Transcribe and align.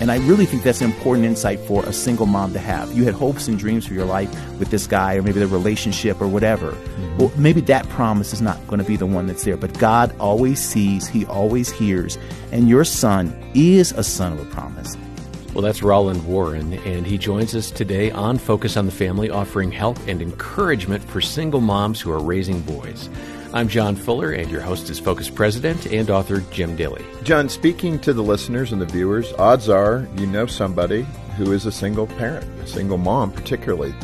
And 0.00 0.10
I 0.10 0.16
really 0.26 0.44
think 0.44 0.62
that's 0.64 0.80
an 0.80 0.90
important 0.90 1.24
insight 1.24 1.60
for 1.60 1.84
a 1.84 1.92
single 1.92 2.26
mom 2.26 2.52
to 2.52 2.58
have. 2.58 2.92
You 2.92 3.04
had 3.04 3.14
hopes 3.14 3.48
and 3.48 3.58
dreams 3.58 3.86
for 3.86 3.94
your 3.94 4.04
life 4.04 4.28
with 4.58 4.70
this 4.70 4.86
guy, 4.86 5.14
or 5.14 5.22
maybe 5.22 5.40
the 5.40 5.46
relationship, 5.46 6.20
or 6.20 6.26
whatever. 6.26 6.72
Mm-hmm. 6.72 7.18
Well, 7.18 7.32
maybe 7.36 7.60
that 7.62 7.88
promise 7.90 8.32
is 8.32 8.42
not 8.42 8.58
going 8.66 8.80
to 8.80 8.86
be 8.86 8.96
the 8.96 9.06
one 9.06 9.26
that's 9.26 9.44
there. 9.44 9.56
But 9.56 9.78
God 9.78 10.14
always 10.18 10.60
sees, 10.60 11.06
He 11.06 11.24
always 11.26 11.70
hears, 11.70 12.18
and 12.50 12.68
your 12.68 12.84
son 12.84 13.34
is 13.54 13.92
a 13.92 14.02
son 14.02 14.32
of 14.32 14.40
a 14.40 14.44
promise. 14.46 14.96
Well, 15.54 15.62
that's 15.62 15.84
Roland 15.84 16.26
Warren, 16.26 16.72
and 16.72 17.06
he 17.06 17.16
joins 17.16 17.54
us 17.54 17.70
today 17.70 18.10
on 18.10 18.38
Focus 18.38 18.76
on 18.76 18.86
the 18.86 18.92
Family, 18.92 19.30
offering 19.30 19.70
help 19.70 19.96
and 20.08 20.20
encouragement 20.20 21.04
for 21.04 21.20
single 21.20 21.60
moms 21.60 22.00
who 22.00 22.10
are 22.10 22.18
raising 22.18 22.60
boys. 22.62 23.08
I'm 23.54 23.68
John 23.68 23.94
Fuller, 23.94 24.32
and 24.32 24.50
your 24.50 24.62
host 24.62 24.90
is 24.90 24.98
Focus 24.98 25.30
President 25.30 25.86
and 25.86 26.10
author 26.10 26.40
Jim 26.50 26.74
Daly. 26.74 27.04
John, 27.22 27.48
speaking 27.48 28.00
to 28.00 28.12
the 28.12 28.20
listeners 28.20 28.72
and 28.72 28.82
the 28.82 28.84
viewers, 28.84 29.32
odds 29.34 29.68
are 29.68 30.08
you 30.16 30.26
know 30.26 30.46
somebody 30.46 31.06
who 31.36 31.52
is 31.52 31.64
a 31.64 31.70
single 31.70 32.08
parent, 32.08 32.44
a 32.58 32.66
single 32.66 32.98
mom, 32.98 33.30
particularly. 33.30 33.94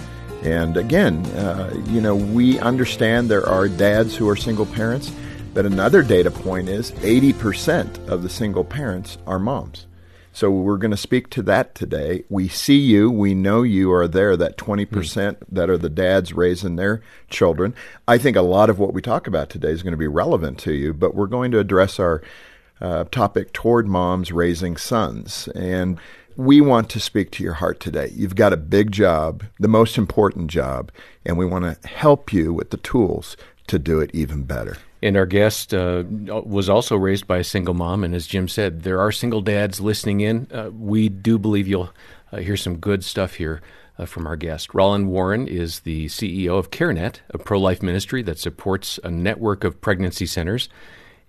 And 0.45 0.76
again, 0.76 1.26
uh, 1.34 1.74
you 1.88 2.00
know, 2.00 2.14
we 2.14 2.60
understand 2.60 3.28
there 3.28 3.45
are 3.45 3.66
dads 3.66 4.14
who 4.16 4.28
are 4.28 4.36
single 4.36 4.66
parents, 4.66 5.12
but 5.52 5.66
another 5.66 6.04
data 6.04 6.30
point 6.30 6.68
is 6.68 6.92
80% 6.92 8.06
of 8.06 8.23
the 8.23 8.28
single 8.28 8.62
parents 8.62 9.18
are 9.26 9.40
moms. 9.40 9.88
So 10.32 10.50
we're 10.50 10.76
going 10.76 10.92
to 10.92 10.96
speak 10.96 11.28
to 11.30 11.42
that 11.42 11.74
today. 11.74 12.24
We 12.28 12.48
see 12.48 12.78
you, 12.78 13.10
we 13.10 13.34
know 13.34 13.62
you 13.62 13.92
are 13.92 14.06
there, 14.06 14.36
that 14.36 14.56
20% 14.56 14.86
mm. 14.86 15.36
that 15.50 15.68
are 15.68 15.78
the 15.78 15.88
dads 15.88 16.32
raising 16.32 16.76
their 16.76 17.02
children. 17.28 17.74
I 18.06 18.18
think 18.18 18.36
a 18.36 18.42
lot 18.42 18.70
of 18.70 18.78
what 18.78 18.94
we 18.94 19.02
talk 19.02 19.26
about 19.26 19.50
today 19.50 19.70
is 19.70 19.82
going 19.82 19.92
to 19.92 19.98
be 19.98 20.06
relevant 20.06 20.58
to 20.60 20.72
you, 20.72 20.94
but 20.94 21.14
we're 21.14 21.26
going 21.26 21.50
to 21.50 21.58
address 21.58 21.98
our 21.98 22.22
uh, 22.80 23.04
topic 23.04 23.52
toward 23.52 23.86
moms 23.86 24.32
raising 24.32 24.76
sons. 24.76 25.48
And 25.48 25.98
we 26.36 26.60
want 26.60 26.88
to 26.90 27.00
speak 27.00 27.30
to 27.32 27.44
your 27.44 27.54
heart 27.54 27.80
today. 27.80 28.10
You've 28.14 28.36
got 28.36 28.52
a 28.52 28.56
big 28.56 28.92
job, 28.92 29.44
the 29.59 29.68
most 29.68 29.98
important 29.98 30.50
job, 30.50 30.90
and 31.26 31.37
we 31.37 31.44
want 31.44 31.65
to 31.65 31.88
help 31.88 32.32
you 32.32 32.54
with 32.54 32.70
the 32.70 32.76
tools 32.78 33.37
to 33.66 33.78
do 33.78 34.00
it 34.00 34.10
even 34.15 34.44
better. 34.44 34.76
And 35.02 35.16
our 35.16 35.26
guest 35.26 35.73
uh, 35.73 36.04
was 36.06 36.68
also 36.68 36.96
raised 36.96 37.26
by 37.26 37.38
a 37.38 37.45
single 37.45 37.74
mom. 37.74 38.04
And 38.04 38.15
as 38.15 38.26
Jim 38.26 38.48
said, 38.48 38.82
there 38.82 39.01
are 39.01 39.10
single 39.10 39.40
dads 39.40 39.80
listening 39.80 40.20
in. 40.20 40.46
Uh, 40.52 40.70
we 40.70 41.09
do 41.09 41.38
believe 41.38 41.66
you'll 41.66 41.93
uh, 42.32 42.38
hear 42.38 42.56
some 42.56 42.76
good 42.76 43.02
stuff 43.02 43.34
here 43.34 43.62
uh, 43.98 44.04
from 44.04 44.26
our 44.26 44.37
guest. 44.37 44.74
Roland 44.74 45.09
Warren 45.09 45.48
is 45.48 45.80
the 45.80 46.06
CEO 46.06 46.59
of 46.59 46.71
CareNet, 46.71 47.21
a 47.30 47.38
pro 47.38 47.59
life 47.59 47.82
ministry 47.82 48.23
that 48.23 48.38
supports 48.38 48.98
a 49.02 49.10
network 49.10 49.65
of 49.65 49.80
pregnancy 49.80 50.26
centers 50.26 50.68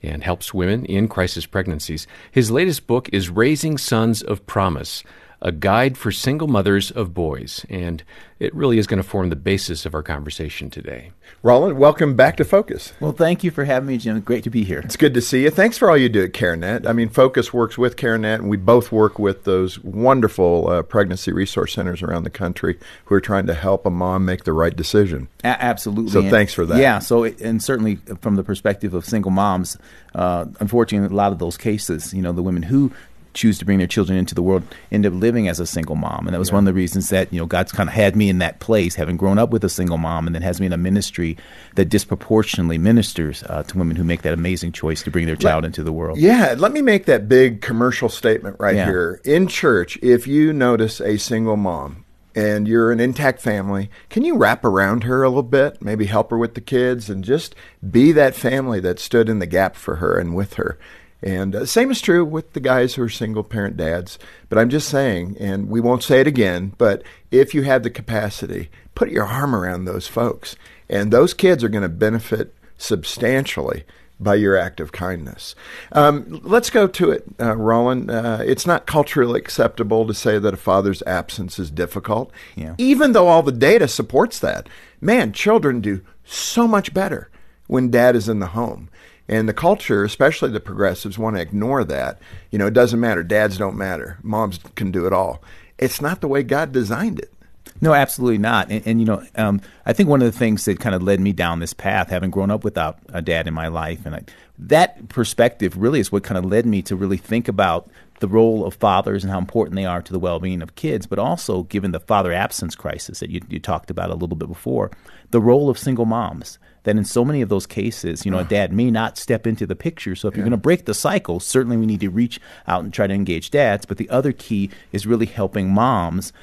and 0.04 0.24
helps 0.24 0.54
women 0.54 0.86
in 0.86 1.08
crisis 1.08 1.46
pregnancies. 1.46 2.08
His 2.32 2.52
latest 2.52 2.88
book 2.88 3.10
is 3.14 3.30
Raising 3.30 3.78
Sons 3.78 4.22
of 4.22 4.46
Promise 4.48 5.04
a 5.42 5.52
guide 5.52 5.98
for 5.98 6.12
single 6.12 6.48
mothers 6.48 6.92
of 6.92 7.14
boys. 7.14 7.66
And 7.70 8.04
it 8.40 8.54
really 8.56 8.78
is 8.78 8.88
going 8.88 9.02
to 9.02 9.08
form 9.08 9.30
the 9.30 9.36
basis 9.36 9.86
of 9.86 9.94
our 9.94 10.02
conversation 10.02 10.70
today. 10.70 11.12
Roland, 11.44 11.78
welcome 11.78 12.16
back 12.16 12.38
to 12.38 12.44
Focus. 12.44 12.94
Well, 13.00 13.12
thank 13.12 13.44
you 13.44 13.52
for 13.52 13.64
having 13.64 13.88
me, 13.88 13.98
Jim. 13.98 14.20
Great 14.22 14.44
to 14.44 14.50
be 14.50 14.64
here. 14.64 14.80
It's 14.80 14.96
good 14.96 15.14
to 15.14 15.22
see 15.22 15.44
you. 15.44 15.50
Thanks 15.50 15.78
for 15.78 15.90
all 15.90 15.98
you 15.98 16.10
do 16.10 16.24
at 16.24 16.34
CareNet. 16.34 16.88
I 16.88 16.94
mean, 16.94 17.10
Focus 17.10 17.54
works 17.54 17.78
with 17.78 17.96
CareNet, 17.96 18.36
and 18.36 18.50
we 18.50 18.58
both 18.58 18.92
work 18.92 19.20
with 19.20 19.44
those 19.44 19.80
wonderful 19.84 20.68
uh, 20.70 20.82
pregnancy 20.84 21.32
resource 21.32 21.74
centers 21.74 22.02
around 22.02 22.24
the 22.24 22.30
country 22.32 22.80
who 23.06 23.16
are 23.16 23.22
trying 23.22 23.48
to 23.48 23.54
help 23.54 23.86
a 23.86 23.92
mom 23.92 24.26
make 24.26 24.44
the 24.44 24.54
right 24.54 24.76
decision. 24.76 25.28
A- 25.44 25.64
absolutely. 25.64 26.12
So 26.12 26.22
and, 26.22 26.30
thanks 26.30 26.54
for 26.54 26.66
that. 26.66 26.80
Yeah. 26.80 27.00
So, 27.00 27.24
and 27.24 27.62
certainly 27.62 27.98
from 28.22 28.36
the 28.36 28.44
perspective 28.44 28.94
of 28.94 29.06
single 29.06 29.32
moms, 29.32 29.78
uh, 30.14 30.46
unfortunately, 30.60 31.14
a 31.14 31.18
lot 31.18 31.32
of 31.32 31.40
those 31.40 31.58
cases, 31.58 32.14
you 32.14 32.22
know, 32.22 32.32
the 32.32 32.44
women 32.44 32.64
who 32.64 32.92
choose 33.34 33.58
to 33.58 33.66
bring 33.66 33.78
their 33.78 33.88
children 33.88 34.18
into 34.18 34.36
the 34.36 34.42
world 34.42 34.64
end 34.92 35.06
up 35.06 35.14
living 35.14 35.48
as 35.48 35.60
a 35.60 35.66
single 35.66 35.96
mom 35.96 36.28
and 36.28 36.34
that 36.34 36.40
was 36.40 36.50
yeah. 36.50 36.56
one 36.56 36.68
of 36.68 36.74
the 36.74 36.78
reasons 36.78 37.10
that 37.10 37.32
you 37.32 37.40
know 37.40 37.46
god's 37.46 37.72
kind 37.72 37.90
of 37.90 37.94
had 37.94 38.16
me 38.16 38.30
in 38.30 38.40
that 38.40 38.60
place 38.60 38.96
having 38.96 39.18
grown 39.18 39.38
up 39.38 39.50
with 39.52 39.64
a 39.64 39.70
single 39.70 39.98
mom 39.98 40.28
and 40.28 40.36
then 40.36 40.42
has 40.42 40.60
me 40.60 40.66
in 40.66 40.74
a 40.74 40.78
ministry 40.78 41.38
that 41.76 41.86
disproportionately 41.86 42.78
ministers 42.78 43.44
uh, 43.44 43.64
to 43.64 43.78
women 43.78 43.96
who 43.96 44.04
make 44.04 44.22
that 44.22 44.34
amazing 44.34 44.72
choice 44.72 45.04
to 45.04 45.12
bring 45.12 45.26
their 45.26 45.36
child 45.36 45.64
let, 45.64 45.68
into 45.68 45.84
the 45.84 45.92
world 45.92 46.18
yeah 46.18 46.56
let 46.58 46.72
me 46.72 46.82
make 46.82 47.06
that 47.06 47.28
big 47.28 47.62
commercial 47.62 48.10
statement 48.10 48.56
right 48.60 48.76
yeah. 48.76 48.86
here 48.86 49.22
in 49.24 49.48
church 49.48 49.98
if 50.02 50.28
you 50.28 50.52
notice 50.54 51.00
a 51.02 51.18
single 51.18 51.58
mom 51.58 52.06
and 52.36 52.68
you're 52.68 52.92
an 52.92 53.00
intact 53.00 53.42
family, 53.42 53.90
can 54.10 54.24
you 54.24 54.38
wrap 54.38 54.64
around 54.64 55.04
her 55.04 55.24
a 55.24 55.30
little 55.30 55.44
bit, 55.44 55.82
maybe 55.82 56.06
help 56.06 56.32
her 56.32 56.38
with 56.38 56.56
the 56.56 56.62
kids, 56.62 57.10
and 57.10 57.24
just 57.24 57.56
be 57.90 58.12
that 58.12 58.36
family 58.36 58.80
that 58.80 59.00
stood 59.00 59.30
in 59.30 59.40
the 59.40 59.46
gap 59.46 59.76
for 59.76 59.98
her 59.98 60.18
and 60.18 60.36
with 60.36 60.56
her? 60.56 60.78
And 61.24 61.56
uh, 61.56 61.66
same 61.66 61.92
is 61.92 62.02
true 62.02 62.26
with 62.26 62.54
the 62.54 62.60
guys 62.60 62.96
who 62.96 63.04
are 63.04 63.10
single 63.10 63.44
parent 63.44 63.78
dads. 63.78 64.18
But 64.50 64.58
I'm 64.58 64.70
just 64.70 64.90
saying, 64.90 65.38
and 65.40 65.70
we 65.70 65.80
won't 65.80 66.04
say 66.04 66.20
it 66.20 66.28
again, 66.28 66.74
but 66.78 67.04
if 67.30 67.54
you 67.54 67.64
have 67.64 67.84
the 67.84 67.90
capacity, 67.90 68.70
put 68.96 69.12
your 69.12 69.26
arm 69.26 69.56
around 69.56 69.86
those 69.86 70.08
folks. 70.08 70.56
And 70.90 71.12
those 71.12 71.34
kids 71.34 71.64
are 71.64 71.70
going 71.70 71.84
to 71.84 71.90
benefit 71.90 72.54
substantially 72.78 73.84
by 74.20 74.36
your 74.36 74.56
act 74.56 74.80
of 74.80 74.92
kindness. 74.92 75.56
Um, 75.92 76.42
let's 76.44 76.70
go 76.70 76.88
to 76.88 77.12
it, 77.12 77.26
uh, 77.40 77.56
Roland. 77.56 78.12
Uh, 78.12 78.40
it's 78.46 78.68
not 78.68 78.86
culturally 78.86 79.40
acceptable 79.40 80.06
to 80.06 80.14
say 80.14 80.38
that 80.38 80.54
a 80.54 80.58
father's 80.58 81.02
absence 81.04 81.58
is 81.58 81.72
difficult, 81.72 82.32
yeah. 82.56 82.76
even 82.78 83.14
though 83.14 83.28
all 83.28 83.42
the 83.42 83.52
data 83.52 83.88
supports 83.88 84.40
that. 84.40 84.70
Man, 85.02 85.34
children 85.34 85.82
do 85.82 86.02
so 86.24 86.68
much 86.68 86.94
better 86.94 87.30
when 87.66 87.90
dad 87.90 88.16
is 88.16 88.30
in 88.30 88.40
the 88.40 88.48
home. 88.48 88.90
And 89.32 89.48
the 89.48 89.54
culture, 89.54 90.04
especially 90.04 90.52
the 90.52 90.60
progressives, 90.60 91.18
want 91.18 91.38
to 91.38 91.42
ignore 91.42 91.86
that. 91.86 92.20
You 92.52 92.60
know, 92.60 92.68
it 92.68 92.74
doesn't 92.74 93.00
matter. 93.00 93.24
Dads 93.24 93.58
don't 93.58 93.78
matter. 93.78 94.20
Moms 94.22 94.60
can 94.76 94.92
do 94.92 95.08
it 95.08 95.14
all. 95.14 95.42
It's 95.80 96.02
not 96.02 96.20
the 96.20 96.28
way 96.28 96.44
God 96.44 96.74
designed 96.74 97.18
it. 97.18 97.34
No, 97.80 97.94
absolutely 97.94 98.38
not. 98.38 98.70
And, 98.70 98.86
and 98.86 99.00
you 99.00 99.06
know, 99.06 99.24
um, 99.36 99.62
I 99.86 99.94
think 99.94 100.10
one 100.10 100.22
of 100.22 100.32
the 100.32 100.38
things 100.38 100.66
that 100.66 100.82
kind 100.82 100.94
of 100.94 101.02
led 101.02 101.22
me 101.22 101.32
down 101.32 101.60
this 101.60 101.74
path, 101.74 102.10
having 102.10 102.30
grown 102.30 102.52
up 102.52 102.66
without 102.66 103.00
a 103.14 103.22
dad 103.22 103.48
in 103.48 103.54
my 103.54 103.70
life, 103.70 104.06
and 104.06 104.16
I, 104.16 104.24
that 104.60 105.08
perspective 105.08 105.78
really 105.78 106.02
is 106.02 106.12
what 106.12 106.24
kind 106.24 106.38
of 106.38 106.46
led 106.46 106.66
me 106.66 106.82
to 106.84 106.96
really 106.96 107.18
think 107.18 107.48
about 107.48 107.90
the 108.22 108.28
role 108.28 108.66
of 108.66 108.76
fathers 108.76 109.24
and 109.24 109.32
how 109.32 109.40
important 109.40 109.76
they 109.76 109.86
are 109.86 110.02
to 110.02 110.14
the 110.14 110.20
well-being 110.20 110.62
of 110.62 110.76
kids, 110.76 111.06
but 111.06 111.20
also 111.20 111.64
given 111.64 111.92
the 111.92 112.00
father 112.00 112.32
absence 112.32 112.76
crisis 112.76 113.20
that 113.20 113.30
you, 113.30 113.42
you 113.50 113.60
talked 113.60 113.92
about 113.92 114.12
a 114.12 114.16
little 114.16 114.38
bit 114.38 114.48
before, 114.48 114.92
the 115.32 115.42
role 115.42 115.70
of 115.70 115.78
single 115.78 116.06
moms 116.06 116.58
that 116.84 116.98
in 116.98 117.06
so 117.06 117.24
many 117.24 117.42
of 117.42 117.50
those 117.50 117.68
cases, 117.68 118.26
you 118.26 118.32
know, 118.32 118.40
a 118.40 118.44
dad 118.44 118.74
may 118.74 118.90
not 118.90 119.18
step 119.18 119.46
into 119.46 119.68
the 119.68 119.76
picture. 119.76 120.16
So 120.16 120.28
if 120.28 120.34
yeah. 120.34 120.38
you're 120.38 120.46
going 120.46 120.52
to 120.52 120.58
break 120.58 120.86
the 120.86 120.94
cycle, 120.94 121.40
certainly 121.40 121.78
we 121.78 121.86
need 121.86 122.00
to 122.00 122.10
reach 122.10 122.40
out 122.68 122.84
and 122.84 122.94
try 122.94 123.08
to 123.08 123.14
engage 123.14 123.52
dads. 123.52 123.86
But 123.86 123.98
the 123.98 124.10
other 124.10 124.32
key 124.32 124.70
is 124.92 125.06
really 125.06 125.28
helping 125.28 125.70
moms 125.70 126.34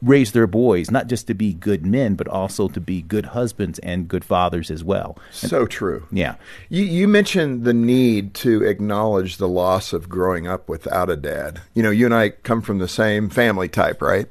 raise 0.00 0.32
their 0.32 0.46
boys, 0.46 0.90
not 0.90 1.08
just 1.08 1.26
to 1.26 1.34
be 1.34 1.52
good 1.52 1.84
men, 1.84 2.14
but 2.14 2.28
also 2.28 2.68
to 2.68 2.80
be 2.80 3.02
good 3.02 3.26
husbands 3.26 3.78
and 3.80 4.08
good 4.08 4.24
fathers 4.24 4.70
as 4.70 4.84
well. 4.84 5.18
So 5.32 5.62
and, 5.62 5.70
true. 5.70 6.06
Yeah. 6.12 6.36
You, 6.68 6.84
you, 6.84 7.08
mentioned 7.08 7.64
the 7.64 7.74
need 7.74 8.34
to 8.34 8.62
acknowledge 8.64 9.38
the 9.38 9.48
loss 9.48 9.92
of 9.92 10.08
growing 10.08 10.46
up 10.46 10.68
without 10.68 11.10
a 11.10 11.16
dad. 11.16 11.60
You 11.74 11.82
know, 11.82 11.90
you 11.90 12.04
and 12.04 12.14
I 12.14 12.30
come 12.30 12.62
from 12.62 12.78
the 12.78 12.88
same 12.88 13.28
family 13.28 13.68
type, 13.68 14.00
right? 14.00 14.28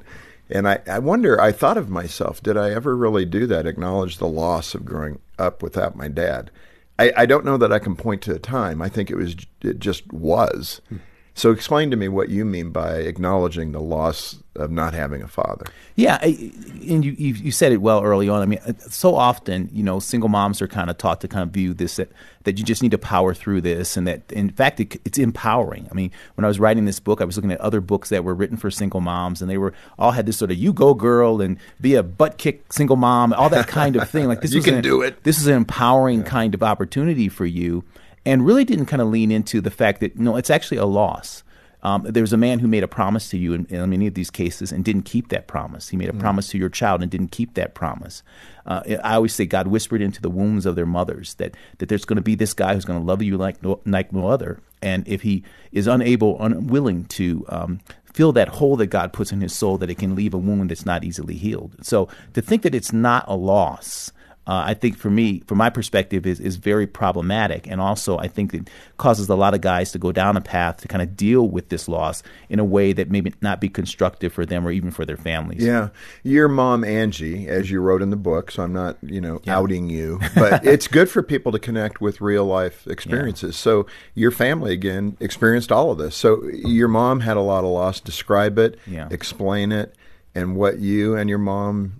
And 0.50 0.66
I, 0.66 0.80
I 0.86 0.98
wonder, 1.00 1.38
I 1.40 1.52
thought 1.52 1.76
of 1.76 1.90
myself, 1.90 2.42
did 2.42 2.56
I 2.56 2.70
ever 2.70 2.96
really 2.96 3.26
do 3.26 3.46
that, 3.46 3.66
acknowledge 3.66 4.16
the 4.16 4.28
loss 4.28 4.74
of 4.74 4.86
growing 4.86 5.18
up 5.38 5.62
without 5.62 5.94
my 5.94 6.08
dad? 6.08 6.50
I, 6.98 7.12
I 7.16 7.26
don't 7.26 7.44
know 7.44 7.58
that 7.58 7.72
I 7.72 7.78
can 7.78 7.94
point 7.94 8.22
to 8.22 8.34
a 8.34 8.38
time. 8.38 8.80
I 8.80 8.88
think 8.88 9.10
it 9.10 9.16
was, 9.16 9.36
it 9.60 9.78
just 9.78 10.10
was. 10.12 10.80
Hmm. 10.88 10.96
So 11.38 11.52
explain 11.52 11.92
to 11.92 11.96
me 11.96 12.08
what 12.08 12.30
you 12.30 12.44
mean 12.44 12.70
by 12.70 12.96
acknowledging 12.96 13.70
the 13.70 13.80
loss 13.80 14.42
of 14.56 14.72
not 14.72 14.92
having 14.92 15.22
a 15.22 15.28
father. 15.28 15.66
Yeah, 15.94 16.18
and 16.20 17.04
you 17.04 17.12
you 17.12 17.52
said 17.52 17.70
it 17.70 17.76
well 17.76 18.02
early 18.02 18.28
on. 18.28 18.42
I 18.42 18.44
mean, 18.44 18.58
uh, 18.66 18.72
so 18.88 19.14
often 19.14 19.68
you 19.72 19.84
know 19.84 20.00
single 20.00 20.28
moms 20.28 20.60
are 20.60 20.66
kind 20.66 20.90
of 20.90 20.98
taught 20.98 21.20
to 21.20 21.28
kind 21.28 21.44
of 21.44 21.50
view 21.50 21.74
this 21.74 21.94
that, 21.94 22.10
that 22.42 22.58
you 22.58 22.64
just 22.64 22.82
need 22.82 22.90
to 22.90 22.98
power 22.98 23.34
through 23.34 23.60
this, 23.60 23.96
and 23.96 24.04
that 24.08 24.32
in 24.32 24.50
fact 24.50 24.80
it, 24.80 25.00
it's 25.04 25.16
empowering. 25.16 25.86
I 25.92 25.94
mean, 25.94 26.10
when 26.34 26.44
I 26.44 26.48
was 26.48 26.58
writing 26.58 26.86
this 26.86 26.98
book, 26.98 27.20
I 27.20 27.24
was 27.24 27.36
looking 27.36 27.52
at 27.52 27.60
other 27.60 27.80
books 27.80 28.08
that 28.08 28.24
were 28.24 28.34
written 28.34 28.56
for 28.56 28.68
single 28.68 29.00
moms, 29.00 29.40
and 29.40 29.48
they 29.48 29.58
were 29.58 29.74
all 29.96 30.10
had 30.10 30.26
this 30.26 30.38
sort 30.38 30.50
of 30.50 30.56
"you 30.56 30.72
go 30.72 30.92
girl" 30.92 31.40
and 31.40 31.56
be 31.80 31.94
a 31.94 32.02
butt 32.02 32.36
kick 32.36 32.72
single 32.72 32.96
mom, 32.96 33.32
all 33.32 33.48
that 33.50 33.68
kind 33.68 33.94
of 33.94 34.10
thing. 34.10 34.26
Like 34.26 34.40
this, 34.40 34.52
you 34.54 34.62
can 34.62 34.74
an, 34.74 34.82
do 34.82 35.02
it. 35.02 35.22
This 35.22 35.38
is 35.38 35.46
an 35.46 35.54
empowering 35.54 36.22
yeah. 36.22 36.26
kind 36.26 36.54
of 36.54 36.64
opportunity 36.64 37.28
for 37.28 37.46
you 37.46 37.84
and 38.24 38.46
really 38.46 38.64
didn't 38.64 38.86
kind 38.86 39.02
of 39.02 39.08
lean 39.08 39.30
into 39.30 39.60
the 39.60 39.70
fact 39.70 40.00
that 40.00 40.18
no, 40.18 40.36
it's 40.36 40.50
actually 40.50 40.78
a 40.78 40.86
loss. 40.86 41.42
Um, 41.82 42.02
there 42.02 42.22
was 42.22 42.32
a 42.32 42.36
man 42.36 42.58
who 42.58 42.66
made 42.66 42.82
a 42.82 42.88
promise 42.88 43.28
to 43.30 43.38
you 43.38 43.52
in, 43.54 43.64
in, 43.66 43.88
many 43.88 44.08
of 44.08 44.14
these 44.14 44.30
cases 44.30 44.72
and 44.72 44.84
didn't 44.84 45.02
keep 45.02 45.28
that 45.28 45.46
promise. 45.46 45.88
He 45.88 45.96
made 45.96 46.08
a 46.08 46.12
mm. 46.12 46.18
promise 46.18 46.48
to 46.48 46.58
your 46.58 46.68
child 46.68 47.02
and 47.02 47.10
didn't 47.10 47.30
keep 47.30 47.54
that 47.54 47.74
promise. 47.74 48.24
Uh, 48.66 48.82
I 49.04 49.14
always 49.14 49.32
say 49.32 49.46
God 49.46 49.68
whispered 49.68 50.02
into 50.02 50.20
the 50.20 50.30
wombs 50.30 50.66
of 50.66 50.74
their 50.74 50.86
mothers 50.86 51.34
that, 51.34 51.54
that 51.78 51.88
there's 51.88 52.04
going 52.04 52.16
to 52.16 52.22
be 52.22 52.34
this 52.34 52.52
guy 52.52 52.74
who's 52.74 52.84
going 52.84 52.98
to 52.98 53.04
love 53.04 53.22
you 53.22 53.36
like 53.36 53.62
no, 53.62 53.80
like 53.86 54.12
no 54.12 54.28
other. 54.28 54.60
And 54.82 55.06
if 55.06 55.22
he 55.22 55.44
is 55.70 55.86
unable, 55.86 56.42
unwilling 56.42 57.04
to 57.06 57.44
um, 57.48 57.80
fill 58.12 58.32
that 58.32 58.48
hole 58.48 58.76
that 58.76 58.88
God 58.88 59.12
puts 59.12 59.30
in 59.30 59.40
his 59.40 59.54
soul, 59.54 59.78
that 59.78 59.90
it 59.90 59.98
can 59.98 60.16
leave 60.16 60.34
a 60.34 60.38
wound 60.38 60.70
that's 60.70 60.84
not 60.84 61.04
easily 61.04 61.36
healed. 61.36 61.76
So 61.82 62.08
to 62.34 62.42
think 62.42 62.62
that 62.62 62.74
it's 62.74 62.92
not 62.92 63.24
a 63.28 63.36
loss 63.36 64.12
uh, 64.48 64.64
I 64.66 64.72
think 64.72 64.96
for 64.96 65.10
me, 65.10 65.40
from 65.46 65.58
my 65.58 65.68
perspective, 65.68 66.26
is, 66.26 66.40
is 66.40 66.56
very 66.56 66.86
problematic. 66.86 67.66
And 67.66 67.82
also, 67.82 68.16
I 68.16 68.28
think 68.28 68.54
it 68.54 68.70
causes 68.96 69.28
a 69.28 69.34
lot 69.34 69.52
of 69.52 69.60
guys 69.60 69.92
to 69.92 69.98
go 69.98 70.10
down 70.10 70.38
a 70.38 70.40
path 70.40 70.78
to 70.78 70.88
kind 70.88 71.02
of 71.02 71.14
deal 71.16 71.46
with 71.46 71.68
this 71.68 71.86
loss 71.86 72.22
in 72.48 72.58
a 72.58 72.64
way 72.64 72.94
that 72.94 73.10
maybe 73.10 73.34
not 73.42 73.60
be 73.60 73.68
constructive 73.68 74.32
for 74.32 74.46
them 74.46 74.66
or 74.66 74.70
even 74.70 74.90
for 74.90 75.04
their 75.04 75.18
families. 75.18 75.62
Yeah. 75.62 75.90
Your 76.22 76.48
mom, 76.48 76.82
Angie, 76.82 77.46
as 77.46 77.70
you 77.70 77.82
wrote 77.82 78.00
in 78.00 78.08
the 78.08 78.16
book, 78.16 78.50
so 78.50 78.62
I'm 78.62 78.72
not, 78.72 78.96
you 79.02 79.20
know, 79.20 79.38
yeah. 79.44 79.54
outing 79.54 79.90
you, 79.90 80.18
but 80.34 80.64
it's 80.64 80.88
good 80.88 81.10
for 81.10 81.22
people 81.22 81.52
to 81.52 81.58
connect 81.58 82.00
with 82.00 82.22
real 82.22 82.46
life 82.46 82.86
experiences. 82.86 83.54
Yeah. 83.54 83.60
So 83.60 83.86
your 84.14 84.30
family, 84.30 84.72
again, 84.72 85.18
experienced 85.20 85.70
all 85.70 85.90
of 85.90 85.98
this. 85.98 86.16
So 86.16 86.42
your 86.48 86.88
mom 86.88 87.20
had 87.20 87.36
a 87.36 87.42
lot 87.42 87.64
of 87.64 87.70
loss. 87.70 88.00
Describe 88.00 88.58
it, 88.58 88.78
yeah. 88.86 89.08
explain 89.10 89.72
it 89.72 89.94
and 90.34 90.56
what 90.56 90.78
you 90.78 91.16
and 91.16 91.28
your 91.28 91.38
mom 91.38 91.94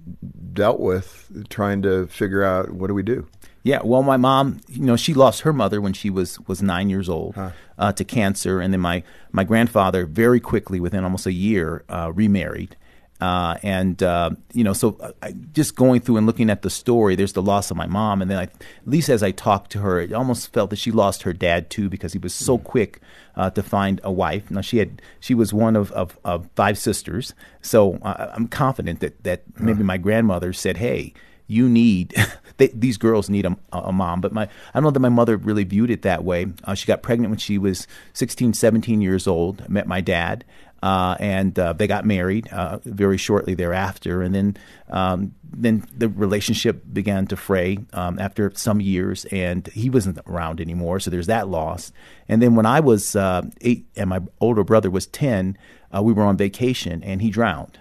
dealt 0.53 0.81
with 0.81 1.47
trying 1.49 1.83
to 1.83 2.07
figure 2.07 2.43
out 2.43 2.71
what 2.71 2.89
do 2.89 2.95
we 2.95 3.03
do. 3.03 3.27
Yeah, 3.65 3.81
well, 3.85 4.03
my 4.03 4.17
mom, 4.17 4.61
you 4.69 4.85
know, 4.85 4.97
she 4.97 5.13
lost 5.13 5.43
her 5.43 5.53
mother 5.53 5.81
when 5.81 5.93
she 5.93 6.11
was 6.11 6.39
was 6.47 6.63
nine 6.63 6.89
years 6.89 7.09
old 7.09 7.35
huh. 7.35 7.51
uh, 7.79 7.93
to 7.93 8.05
cancer, 8.05 8.61
and 8.61 8.73
then 8.73 8.81
my 8.81 9.03
my 9.33 9.45
grandfather 9.45 10.07
very 10.07 10.41
quickly, 10.41 10.81
within 10.81 11.05
almost 11.05 11.27
a 11.27 11.33
year, 11.33 11.85
uh, 11.89 12.11
remarried. 12.15 12.77
Uh, 13.21 13.57
and 13.63 14.03
uh, 14.03 14.31
you 14.53 14.63
know, 14.63 14.73
so 14.73 14.97
uh, 15.01 15.13
I, 15.23 15.33
just 15.53 15.75
going 15.75 16.01
through 16.01 16.19
and 16.19 16.27
looking 16.27 16.51
at 16.51 16.63
the 16.63 16.71
story, 16.71 17.17
there's 17.17 17.33
the 17.33 17.43
loss 17.43 17.71
of 17.71 17.77
my 17.77 17.87
mom, 17.87 18.23
and 18.23 18.31
then 18.31 18.39
I, 18.39 18.43
at 18.45 18.53
least 18.87 19.09
as 19.09 19.23
I 19.23 19.33
talked 19.33 19.73
to 19.73 19.81
her, 19.81 20.01
it 20.01 20.13
almost 20.13 20.53
felt 20.53 20.71
that 20.71 20.77
she 20.77 20.93
lost 20.93 21.23
her 21.23 21.33
dad 21.33 21.69
too 21.69 21.89
because 21.89 22.13
he 22.13 22.19
was 22.19 22.33
so 22.33 22.59
mm. 22.59 22.65
quick 22.65 23.01
uh, 23.35 23.51
to 23.51 23.63
find 23.63 24.01
a 24.05 24.13
wife. 24.13 24.51
Now 24.51 24.61
she 24.61 24.79
had 24.79 25.03
she 25.19 25.35
was 25.35 25.53
one 25.53 25.75
of, 25.75 25.91
of, 25.93 26.17
of 26.25 26.49
five 26.55 26.79
sisters, 26.79 27.35
so 27.61 27.99
uh, 28.03 28.31
I'm 28.35 28.47
confident 28.47 29.01
that 29.01 29.25
that 29.25 29.43
maybe 29.59 29.83
my 29.83 29.99
grandmother 29.99 30.53
said, 30.53 30.77
"Hey, 30.77 31.13
you 31.49 31.69
need 31.69 32.15
they, 32.59 32.69
these 32.69 32.97
girls 32.99 33.29
need 33.29 33.47
a, 33.47 33.57
a, 33.73 33.93
mom. 33.93 34.21
But 34.21 34.33
my 34.33 34.45
i 34.45 34.49
don't 34.75 34.85
know 34.85 34.91
that 34.91 35.01
my 35.01 35.09
mother 35.09 35.37
really 35.37 35.65
viewed 35.65 35.91
it 35.91 36.03
that 36.03 36.23
way. 36.23 36.47
Uh, 36.63 36.75
she 36.75 36.87
got 36.87 37.03
pregnant 37.03 37.31
when 37.31 37.39
she 37.39 37.59
was 37.59 37.89
16 38.13 38.53
17 38.53 39.01
years 39.01 39.27
old 39.27 39.69
met 39.69 39.89
my 39.89 40.01
dad 40.01 40.45
uh, 40.83 41.17
and 41.19 41.59
uh, 41.59 41.73
they 41.73 41.87
got 41.87 42.05
married 42.05 42.49
uh, 42.49 42.79
very 42.85 43.17
shortly 43.17 43.55
thereafter. 43.55 44.23
And 44.23 44.35
then 44.35 44.57
um, 44.89 45.35
then 45.51 45.87
the 45.97 46.09
relationship 46.09 46.83
began 46.93 47.27
to 47.27 47.37
fray 47.37 47.79
um, 47.93 48.19
after 48.19 48.53
some 48.55 48.81
years, 48.81 49.25
and 49.27 49.67
he 49.69 49.91
wasn't 49.91 50.19
around 50.27 50.61
anymore. 50.61 51.01
So 51.01 51.11
there's 51.11 51.27
that 51.27 51.49
loss. 51.49 51.93
And 52.29 52.43
then 52.43 52.55
when 52.55 52.67
I 52.67 52.81
was 52.81 53.17
uh, 53.17 53.43
eight 53.61 53.87
and 53.97 54.11
my 54.11 54.21
older 54.41 54.65
brother 54.65 54.91
was 54.91 55.07
ten, 55.07 55.57
uh, 55.95 56.03
we 56.03 56.13
were 56.13 56.25
on 56.25 56.37
vacation, 56.37 57.03
and 57.03 57.23
he 57.23 57.31
drowned. 57.31 57.79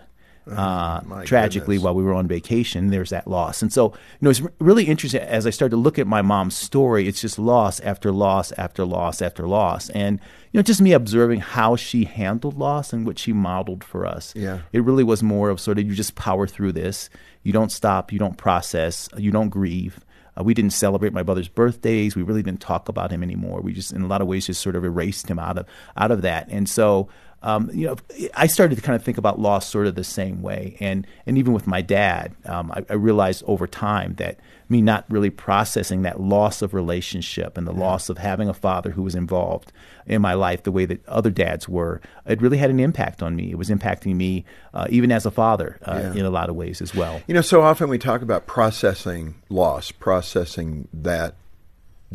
Oh, 0.49 0.53
uh, 0.55 1.23
tragically 1.25 1.75
goodness. 1.75 1.83
while 1.83 1.95
we 1.95 2.03
were 2.03 2.13
on 2.13 2.27
vacation. 2.27 2.87
There's 2.87 3.09
that 3.09 3.27
loss, 3.27 3.61
and 3.61 3.71
so 3.71 3.87
you 3.93 4.19
know 4.21 4.29
it's 4.29 4.41
really 4.59 4.85
interesting 4.85 5.21
as 5.21 5.45
I 5.45 5.49
started 5.49 5.71
to 5.71 5.81
look 5.81 5.99
at 5.99 6.07
my 6.07 6.21
mom's 6.21 6.55
story. 6.55 7.07
It's 7.07 7.21
just 7.21 7.37
loss 7.37 7.79
after 7.81 8.11
loss 8.11 8.51
after 8.53 8.85
loss 8.85 9.21
after 9.21 9.47
loss, 9.47 9.89
and 9.89 10.19
you 10.51 10.57
know 10.57 10.61
just 10.61 10.81
me 10.81 10.93
observing 10.93 11.41
how 11.41 11.75
she 11.75 12.05
handled 12.05 12.57
loss 12.57 12.93
and 12.93 13.05
what 13.05 13.19
she 13.19 13.33
modeled 13.33 13.83
for 13.83 14.05
us. 14.05 14.33
Yeah, 14.35 14.59
it 14.71 14.83
really 14.83 15.03
was 15.03 15.21
more 15.21 15.49
of 15.49 15.59
sort 15.59 15.79
of 15.79 15.85
you 15.85 15.93
just 15.93 16.15
power 16.15 16.47
through 16.47 16.71
this. 16.73 17.09
You 17.43 17.53
don't 17.53 17.71
stop. 17.71 18.11
You 18.11 18.19
don't 18.19 18.37
process. 18.37 19.09
You 19.17 19.31
don't 19.31 19.49
grieve. 19.49 19.99
Uh, 20.37 20.43
we 20.43 20.53
didn't 20.53 20.73
celebrate 20.73 21.13
my 21.13 21.23
brother's 21.23 21.47
birthdays. 21.47 22.15
We 22.15 22.21
really 22.21 22.43
didn't 22.43 22.61
talk 22.61 22.89
about 22.89 23.11
him 23.11 23.23
anymore. 23.23 23.61
We 23.61 23.73
just, 23.73 23.91
in 23.91 24.01
a 24.03 24.07
lot 24.07 24.21
of 24.21 24.27
ways, 24.27 24.45
just 24.45 24.61
sort 24.61 24.75
of 24.75 24.85
erased 24.85 25.29
him 25.29 25.39
out 25.39 25.57
of 25.57 25.65
out 25.95 26.11
of 26.11 26.21
that. 26.21 26.47
And 26.49 26.69
so 26.69 27.09
um, 27.43 27.69
you 27.71 27.85
know, 27.85 27.95
I 28.35 28.47
started 28.47 28.75
to 28.75 28.81
kind 28.81 28.95
of 28.95 29.03
think 29.03 29.17
about 29.17 29.39
loss 29.39 29.69
sort 29.69 29.85
of 29.85 29.95
the 29.95 30.03
same 30.03 30.41
way, 30.41 30.75
and 30.79 31.05
and 31.27 31.37
even 31.37 31.53
with 31.53 31.67
my 31.67 31.81
dad, 31.81 32.35
um, 32.45 32.71
I, 32.71 32.83
I, 32.89 32.93
realized 32.93 33.43
over 33.45 33.67
time 33.67 34.15
that 34.15 34.39
me 34.69 34.81
not 34.81 35.05
really 35.07 35.29
processing 35.29 36.01
that 36.01 36.19
loss 36.19 36.63
of 36.63 36.73
relationship 36.73 37.55
and 37.55 37.67
the 37.67 37.73
yeah. 37.73 37.79
loss 37.79 38.09
of 38.09 38.17
having 38.17 38.49
a 38.49 38.53
father 38.55 38.89
who 38.89 39.03
was 39.03 39.13
involved 39.13 39.71
in 40.07 40.19
my 40.21 40.33
life 40.33 40.63
the 40.63 40.71
way 40.71 40.85
that 40.85 41.07
other 41.07 41.29
dads 41.29 41.69
were, 41.69 42.01
it 42.25 42.41
really 42.41 42.57
had 42.57 42.71
an 42.71 42.79
impact 42.79 43.21
on 43.21 43.35
me. 43.35 43.51
It 43.51 43.57
was 43.57 43.69
impacting 43.69 44.15
me 44.15 44.43
uh, 44.73 44.87
even 44.89 45.11
as 45.11 45.25
a 45.25 45.31
father 45.31 45.77
uh, 45.83 45.99
yeah. 46.01 46.13
in 46.19 46.25
a 46.25 46.31
lot 46.31 46.49
of 46.49 46.55
ways 46.55 46.81
as 46.81 46.95
well. 46.95 47.21
You 47.27 47.35
know, 47.35 47.41
so 47.41 47.61
often 47.61 47.87
we 47.87 47.99
talk 47.99 48.23
about 48.23 48.47
processing 48.47 49.35
loss, 49.49 49.91
processing 49.91 50.87
that 50.91 51.35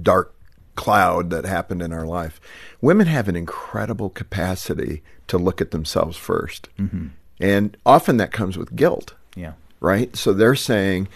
dark 0.01 0.35
cloud 0.75 1.31
that 1.31 1.45
happened 1.45 1.83
in 1.83 1.93
our 1.93 2.07
life. 2.07 2.41
Women 2.81 3.07
have 3.07 3.29
an 3.29 3.37
incredible 3.37 4.11
capacity 4.11 5.03
to 5.29 5.39
look 5.39 5.61
at 5.61 5.71
themselves 5.71 6.19
1st 6.19 6.61
mm-hmm. 6.79 7.07
And 7.41 7.77
often 7.85 8.19
that 8.19 8.31
comes 8.31 8.57
with 8.57 8.77
guilt. 8.77 9.15
Yeah. 9.35 9.55
Right? 9.81 10.15
So 10.17 10.33
they're 10.33 10.55
saying, 10.55 11.09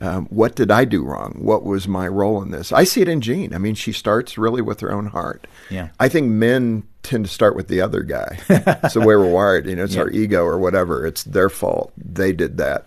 um, 0.00 0.26
what 0.26 0.54
did 0.54 0.70
I 0.70 0.84
do 0.84 1.04
wrong? 1.04 1.38
What 1.40 1.64
was 1.64 1.88
my 1.88 2.06
role 2.06 2.40
in 2.40 2.50
this? 2.50 2.72
I 2.72 2.84
see 2.84 3.00
it 3.00 3.08
in 3.08 3.20
Jean. 3.20 3.52
I 3.52 3.58
mean, 3.58 3.74
she 3.74 3.92
starts 3.92 4.38
really 4.38 4.62
with 4.62 4.80
her 4.80 4.92
own 4.92 5.06
heart. 5.06 5.46
Yeah. 5.70 5.88
I 5.98 6.08
think 6.08 6.28
men 6.28 6.84
tend 7.02 7.24
to 7.24 7.30
start 7.30 7.56
with 7.56 7.68
the 7.68 7.80
other 7.80 8.02
guy. 8.02 8.38
it's 8.48 8.94
the 8.94 9.00
way 9.00 9.16
we're 9.16 9.30
wired. 9.30 9.66
You 9.66 9.76
know, 9.76 9.84
it's 9.84 9.96
yeah. 9.96 10.02
our 10.02 10.10
ego 10.10 10.44
or 10.44 10.58
whatever. 10.58 11.04
It's 11.04 11.24
their 11.24 11.48
fault. 11.48 11.92
They 11.96 12.32
did 12.32 12.58
that. 12.58 12.86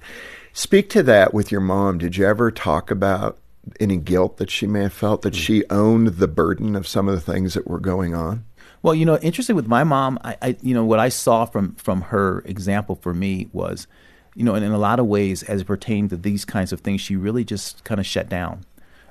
Speak 0.53 0.89
to 0.91 1.03
that 1.03 1.33
with 1.33 1.51
your 1.51 1.61
mom. 1.61 1.97
Did 1.97 2.15
you 2.15 2.25
ever 2.25 2.49
talk 2.49 2.89
about 2.89 3.37
any 3.79 3.97
guilt 3.97 4.37
that 4.37 4.49
she 4.49 4.67
may 4.67 4.83
have 4.83 4.93
felt 4.93 5.21
that 5.23 5.35
she 5.35 5.63
owned 5.69 6.07
the 6.07 6.27
burden 6.27 6.75
of 6.75 6.87
some 6.87 7.07
of 7.07 7.15
the 7.15 7.21
things 7.21 7.53
that 7.53 7.67
were 7.67 7.79
going 7.79 8.13
on? 8.13 8.45
Well, 8.81 8.93
you 8.93 9.05
know, 9.05 9.17
interesting 9.17 9.55
with 9.55 9.67
my 9.67 9.83
mom, 9.83 10.19
I, 10.23 10.37
I, 10.41 10.57
you 10.61 10.73
know, 10.73 10.85
what 10.85 10.99
I 10.99 11.09
saw 11.09 11.45
from 11.45 11.73
from 11.75 12.01
her 12.01 12.43
example 12.45 12.95
for 12.95 13.13
me 13.13 13.49
was, 13.51 13.87
you 14.35 14.43
know, 14.43 14.53
in, 14.55 14.63
in 14.63 14.71
a 14.71 14.77
lot 14.77 14.99
of 14.99 15.07
ways, 15.07 15.41
as 15.43 15.61
it 15.61 15.65
pertained 15.65 16.11
to 16.11 16.17
these 16.17 16.45
kinds 16.45 16.71
of 16.71 16.81
things, 16.81 17.01
she 17.01 17.15
really 17.15 17.43
just 17.43 17.83
kind 17.83 17.99
of 17.99 18.05
shut 18.05 18.29
down. 18.29 18.65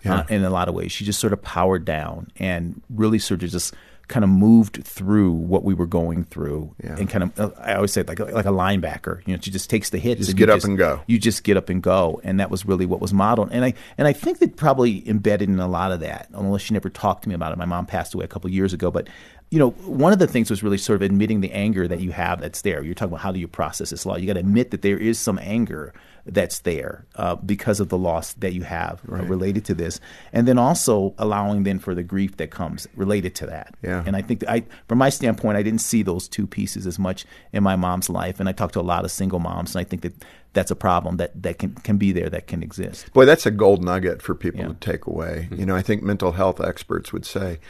Yeah. 0.05 0.19
Uh, 0.19 0.27
in 0.29 0.45
a 0.45 0.51
lot 0.51 0.69
of 0.69 0.75
ways, 0.75 0.93
she 0.93 1.05
just 1.05 1.19
sort 1.19 1.33
of 1.33 1.41
powered 1.41 1.87
down 1.87 2.31
and 2.37 2.83
really 2.91 3.19
sort 3.19 3.43
of 3.43 3.51
just 3.51 3.75
kind 4.09 4.25
of 4.25 4.31
moved 4.31 4.85
through 4.85 5.33
what 5.33 5.65
we 5.65 5.75
were 5.75 5.87
going 5.87 6.25
through 6.25 6.75
yeah. 6.83 6.97
and 6.97 7.09
kind 7.09 7.25
of 7.25 7.41
uh, 7.41 7.51
I 7.59 7.75
always 7.75 7.93
say 7.93 8.03
like 8.03 8.19
like 8.19 8.45
a 8.45 8.51
linebacker 8.51 9.27
you 9.27 9.35
know 9.35 9.41
she 9.41 9.51
just 9.51 9.71
takes 9.71 9.91
the 9.91 9.99
hits 9.99 10.27
just 10.27 10.37
get 10.37 10.51
up 10.51 10.57
just, 10.57 10.67
and 10.67 10.79
go. 10.79 11.01
you 11.07 11.19
just 11.19 11.45
get 11.45 11.57
up 11.57 11.69
and 11.69 11.83
go. 11.83 12.21
And 12.25 12.41
that 12.41 12.51
was 12.51 12.67
really 12.67 12.87
what 12.87 13.01
was 13.01 13.13
modeled. 13.13 13.51
And 13.53 13.65
I 13.65 13.75
and 13.99 14.09
I 14.09 14.13
think 14.13 14.39
that 14.39 14.57
probably 14.57 15.09
embedded 15.09 15.49
in 15.49 15.61
a 15.61 15.69
lot 15.69 15.93
of 15.93 16.01
that 16.01 16.29
unless 16.33 16.63
she 16.63 16.75
never 16.75 16.91
talked 16.91 17.23
to 17.25 17.29
me 17.29 17.35
about 17.35 17.53
it. 17.53 17.59
My 17.59 17.65
mom 17.65 17.87
passed 17.87 18.15
away 18.15 18.25
a 18.25 18.29
couple 18.29 18.51
years 18.51 18.73
ago 18.73 18.91
but 18.91 19.09
you 19.55 19.61
know, 19.61 19.71
one 19.87 20.13
of 20.13 20.19
the 20.19 20.27
things 20.27 20.51
was 20.51 20.65
really 20.65 20.77
sort 20.77 20.97
of 20.97 21.03
admitting 21.03 21.41
the 21.41 21.53
anger 21.53 21.87
that 21.87 22.01
you 22.01 22.11
have 22.11 22.41
that's 22.41 22.63
there. 22.63 22.83
You're 22.83 22.93
talking 22.93 23.13
about 23.13 23.21
how 23.21 23.31
do 23.31 23.39
you 23.39 23.47
process 23.47 23.91
this 23.91 24.05
law. 24.05 24.17
You 24.17 24.27
got 24.27 24.33
to 24.33 24.41
admit 24.41 24.73
that 24.73 24.83
there 24.83 24.99
is 24.99 25.17
some 25.17 25.39
anger 25.39 25.95
that's 26.27 26.59
there 26.59 27.07
uh, 27.15 27.37
because 27.37 27.79
of 27.79 27.89
the 27.89 27.97
loss 27.97 28.33
that 28.33 28.53
you 28.53 28.65
have 28.65 29.01
uh, 29.09 29.13
right. 29.13 29.21
uh, 29.23 29.27
related 29.27 29.65
to 29.67 29.75
this, 29.75 30.01
and 30.33 30.49
then 30.49 30.59
also 30.59 31.15
allowing 31.19 31.63
then 31.63 31.79
for 31.79 31.95
the 31.95 32.03
grief 32.03 32.37
that 32.39 32.51
comes 32.51 32.89
related 32.97 33.37
to 33.37 33.47
that. 33.47 33.77
Yeah. 33.81 34.03
And 34.05 34.17
I 34.17 34.23
think 34.23 34.41
that 34.41 34.51
I, 34.51 34.65
from 34.89 34.99
my 34.99 35.09
standpoint, 35.09 35.57
I 35.57 35.63
didn't 35.63 35.83
see 35.83 36.03
those 36.03 36.27
two 36.27 36.49
pieces 36.49 36.85
as 36.85 36.99
much 36.99 37.25
in 37.53 37.63
my 37.63 37.77
mom's 37.77 38.11
life, 38.11 38.41
and 38.41 38.49
I 38.49 38.53
talked 38.53 38.75
to 38.75 38.81
a 38.81 38.83
lot 38.83 39.05
of 39.05 39.13
single 39.13 39.39
moms, 39.39 39.77
and 39.77 39.87
I 39.87 39.89
think 39.89 40.03
that 40.03 40.15
that's 40.53 40.73
a 40.73 40.77
problem 40.77 41.19
that, 41.19 41.41
that 41.41 41.61
can, 41.61 41.77
can 41.77 41.97
be 41.97 42.11
there, 42.11 42.29
that 42.29 42.49
can 42.49 42.61
exist. 42.61 43.13
Boy, 43.13 43.25
that's 43.25 43.47
a 43.47 43.53
gold 43.53 43.85
nugget 43.85 44.21
for 44.21 44.35
people 44.35 44.63
yeah. 44.63 44.69
to 44.69 44.75
take 44.75 45.07
away. 45.07 45.47
Mm-hmm. 45.49 45.61
You 45.61 45.67
know, 45.67 45.77
I 45.77 45.83
think 45.83 46.03
mental 46.03 46.33
health 46.33 46.61
experts 46.61 47.13
would 47.13 47.25
say 47.25 47.61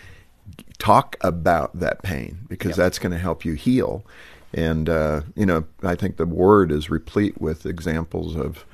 talk 0.78 1.16
about 1.20 1.78
that 1.78 2.02
pain 2.02 2.38
because 2.48 2.70
yep. 2.70 2.76
that's 2.76 2.98
going 2.98 3.12
to 3.12 3.18
help 3.18 3.44
you 3.44 3.54
heal. 3.54 4.04
And, 4.52 4.88
uh, 4.88 5.22
you 5.34 5.46
know, 5.46 5.64
I 5.82 5.94
think 5.94 6.16
the 6.16 6.26
word 6.26 6.70
is 6.70 6.90
replete 6.90 7.40
with 7.40 7.66
examples 7.66 8.36
of 8.36 8.64